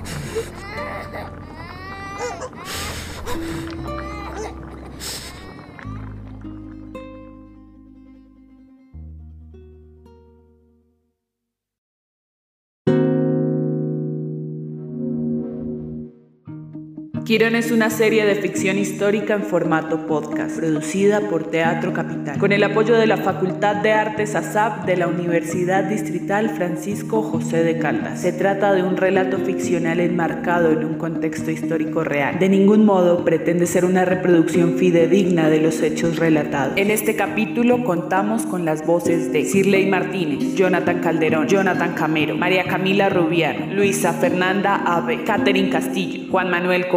Quirón 17.28 17.56
es 17.56 17.70
una 17.70 17.90
serie 17.90 18.24
de 18.24 18.36
ficción 18.36 18.78
histórica 18.78 19.34
en 19.34 19.42
formato 19.42 20.06
podcast, 20.06 20.56
producida 20.56 21.20
por 21.28 21.50
Teatro 21.50 21.92
Capital, 21.92 22.38
con 22.38 22.52
el 22.52 22.64
apoyo 22.64 22.96
de 22.96 23.06
la 23.06 23.18
Facultad 23.18 23.76
de 23.82 23.92
Artes 23.92 24.34
ASAP 24.34 24.86
de 24.86 24.96
la 24.96 25.08
Universidad 25.08 25.84
Distrital 25.84 26.48
Francisco 26.48 27.20
José 27.20 27.64
de 27.64 27.78
Caldas. 27.78 28.22
Se 28.22 28.32
trata 28.32 28.72
de 28.72 28.82
un 28.82 28.96
relato 28.96 29.36
ficcional 29.40 30.00
enmarcado 30.00 30.72
en 30.72 30.86
un 30.86 30.94
contexto 30.94 31.50
histórico 31.50 32.02
real. 32.02 32.38
De 32.38 32.48
ningún 32.48 32.86
modo 32.86 33.26
pretende 33.26 33.66
ser 33.66 33.84
una 33.84 34.06
reproducción 34.06 34.78
fidedigna 34.78 35.50
de 35.50 35.60
los 35.60 35.82
hechos 35.82 36.16
relatados. 36.16 36.78
En 36.78 36.90
este 36.90 37.14
capítulo 37.14 37.84
contamos 37.84 38.46
con 38.46 38.64
las 38.64 38.86
voces 38.86 39.34
de 39.34 39.44
Cirley 39.44 39.84
Martínez, 39.84 40.54
Jonathan 40.54 41.00
Calderón, 41.00 41.46
Jonathan 41.46 41.92
Camero, 41.92 42.38
María 42.38 42.64
Camila 42.64 43.10
Rubiano, 43.10 43.66
Luisa 43.74 44.14
Fernanda 44.14 44.76
Ave, 44.76 45.24
Catherine 45.24 45.68
Castillo, 45.68 46.30
Juan 46.30 46.50
Manuel 46.50 46.88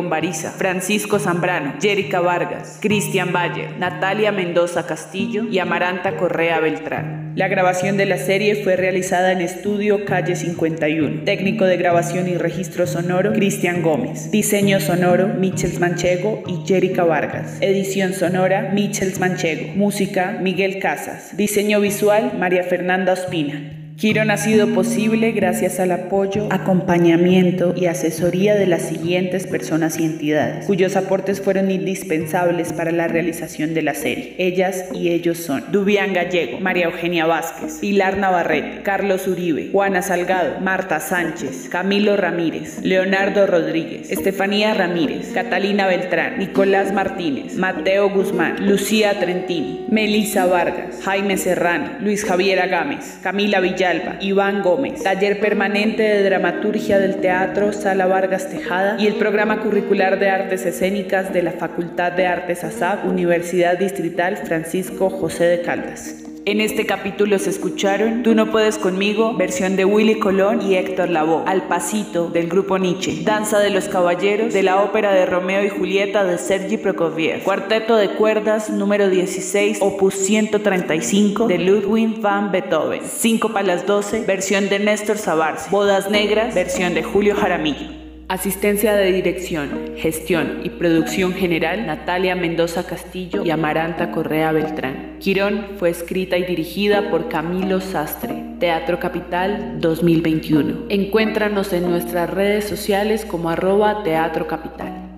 Francisco 0.57 1.17
Zambrano, 1.17 1.73
Jerica 1.81 2.19
Vargas, 2.19 2.77
Cristian 2.79 3.33
Bayer, 3.33 3.77
Natalia 3.79 4.31
Mendoza 4.31 4.85
Castillo 4.85 5.45
y 5.49 5.57
Amaranta 5.57 6.15
Correa 6.15 6.59
Beltrán. 6.59 7.33
La 7.35 7.47
grabación 7.47 7.97
de 7.97 8.05
la 8.05 8.17
serie 8.17 8.63
fue 8.63 8.75
realizada 8.75 9.31
en 9.31 9.41
estudio 9.41 10.05
Calle 10.05 10.35
51. 10.35 11.23
Técnico 11.23 11.65
de 11.65 11.77
grabación 11.77 12.27
y 12.27 12.35
registro 12.35 12.85
sonoro, 12.85 13.33
Cristian 13.33 13.81
Gómez. 13.81 14.29
Diseño 14.29 14.79
sonoro, 14.79 15.27
Michels 15.27 15.79
Manchego 15.79 16.43
y 16.45 16.67
Jerica 16.67 17.03
Vargas. 17.03 17.57
Edición 17.61 18.13
sonora, 18.13 18.71
Michels 18.73 19.19
Manchego. 19.19 19.73
Música, 19.75 20.37
Miguel 20.39 20.77
Casas. 20.79 21.35
Diseño 21.35 21.79
visual, 21.79 22.33
María 22.37 22.63
Fernanda 22.63 23.13
Ospina. 23.13 23.80
Quirón 23.97 24.31
ha 24.31 24.37
sido 24.37 24.67
posible 24.73 25.31
gracias 25.31 25.79
al 25.79 25.91
apoyo, 25.91 26.47
acompañamiento 26.49 27.73
y 27.75 27.85
asesoría 27.85 28.55
de 28.55 28.65
las 28.65 28.83
siguientes 28.83 29.45
personas 29.45 29.99
y 29.99 30.05
entidades, 30.05 30.65
cuyos 30.65 30.95
aportes 30.95 31.41
fueron 31.41 31.69
indispensables 31.69 32.73
para 32.73 32.91
la 32.91 33.07
realización 33.07 33.73
de 33.73 33.81
la 33.83 33.93
serie. 33.93 34.35
Ellas 34.39 34.85
y 34.93 35.09
ellos 35.09 35.37
son 35.37 35.71
Dubián 35.71 36.13
Gallego, 36.13 36.59
María 36.59 36.85
Eugenia 36.85 37.25
Vázquez, 37.25 37.79
Pilar 37.79 38.17
Navarrete, 38.17 38.81
Carlos 38.81 39.27
Uribe, 39.27 39.69
Juana 39.71 40.01
Salgado, 40.01 40.59
Marta 40.61 40.99
Sánchez, 40.99 41.67
Camilo 41.69 42.17
Ramírez, 42.17 42.79
Leonardo 42.81 43.45
Rodríguez, 43.45 44.09
Estefanía 44.09 44.73
Ramírez, 44.73 45.31
Catalina 45.33 45.85
Beltrán, 45.87 46.39
Nicolás 46.39 46.93
Martínez, 46.93 47.55
Mateo 47.55 48.09
Guzmán, 48.09 48.67
Lucía 48.67 49.19
Trentini, 49.19 49.85
Melisa 49.89 50.45
Vargas, 50.45 51.01
Jaime 51.03 51.37
Serrano, 51.37 51.97
Luis 51.99 52.25
Javier 52.25 52.61
Agames, 52.61 53.19
Camila 53.21 53.59
Villar, 53.59 53.80
Iván 54.19 54.61
Gómez, 54.61 55.01
Taller 55.01 55.39
Permanente 55.39 56.03
de 56.03 56.23
Dramaturgia 56.23 56.99
del 56.99 57.15
Teatro 57.15 57.73
Sala 57.73 58.05
Vargas 58.05 58.47
Tejada 58.47 58.95
y 58.99 59.07
el 59.07 59.15
Programa 59.15 59.61
Curricular 59.61 60.19
de 60.19 60.29
Artes 60.29 60.65
Escénicas 60.67 61.33
de 61.33 61.41
la 61.41 61.51
Facultad 61.51 62.11
de 62.11 62.27
Artes 62.27 62.63
ASAP, 62.63 63.05
Universidad 63.05 63.79
Distrital 63.79 64.37
Francisco 64.37 65.09
José 65.09 65.45
de 65.45 65.61
Caldas. 65.61 66.30
En 66.43 66.59
este 66.59 66.87
capítulo 66.87 67.37
se 67.37 67.51
escucharon 67.51 68.23
Tú 68.23 68.33
no 68.33 68.49
puedes 68.49 68.79
conmigo, 68.79 69.35
versión 69.35 69.75
de 69.75 69.85
Willy 69.85 70.17
Colón 70.17 70.63
y 70.63 70.73
Héctor 70.73 71.09
Lavoe, 71.09 71.43
Al 71.45 71.67
Pasito 71.67 72.29
del 72.29 72.47
grupo 72.47 72.79
Nietzsche, 72.79 73.21
Danza 73.23 73.59
de 73.59 73.69
los 73.69 73.87
Caballeros 73.87 74.51
de 74.51 74.63
la 74.63 74.81
ópera 74.81 75.13
de 75.13 75.27
Romeo 75.27 75.63
y 75.63 75.69
Julieta 75.69 76.23
de 76.23 76.39
Sergi 76.39 76.77
Prokofiev, 76.77 77.43
Cuarteto 77.43 77.95
de 77.95 78.09
cuerdas 78.15 78.71
número 78.71 79.07
16, 79.07 79.77
opus 79.81 80.15
135 80.15 81.47
de 81.47 81.59
Ludwig 81.59 82.19
van 82.19 82.51
Beethoven, 82.51 83.01
5 83.05 83.53
para 83.53 83.67
las 83.67 83.85
12, 83.85 84.21
versión 84.21 84.67
de 84.67 84.79
Néstor 84.79 85.19
Sabarce, 85.19 85.69
Bodas 85.69 86.09
Negras, 86.09 86.55
versión 86.55 86.95
de 86.95 87.03
Julio 87.03 87.35
Jaramillo. 87.35 88.00
Asistencia 88.31 88.93
de 88.93 89.11
dirección, 89.11 89.91
gestión 89.97 90.61
y 90.63 90.69
producción 90.69 91.33
general 91.33 91.85
Natalia 91.85 92.33
Mendoza 92.33 92.85
Castillo 92.87 93.43
y 93.43 93.49
Amaranta 93.49 94.11
Correa 94.11 94.53
Beltrán. 94.53 95.17
Quirón 95.19 95.71
fue 95.77 95.89
escrita 95.89 96.37
y 96.37 96.45
dirigida 96.45 97.09
por 97.09 97.27
Camilo 97.27 97.81
Sastre. 97.81 98.41
Teatro 98.57 99.01
Capital 99.01 99.81
2021. 99.81 100.85
Encuéntranos 100.87 101.73
en 101.73 101.89
nuestras 101.89 102.29
redes 102.29 102.63
sociales 102.63 103.25
como 103.25 103.49
arroba 103.49 104.01
Teatro 104.03 104.47
Capital. 104.47 105.10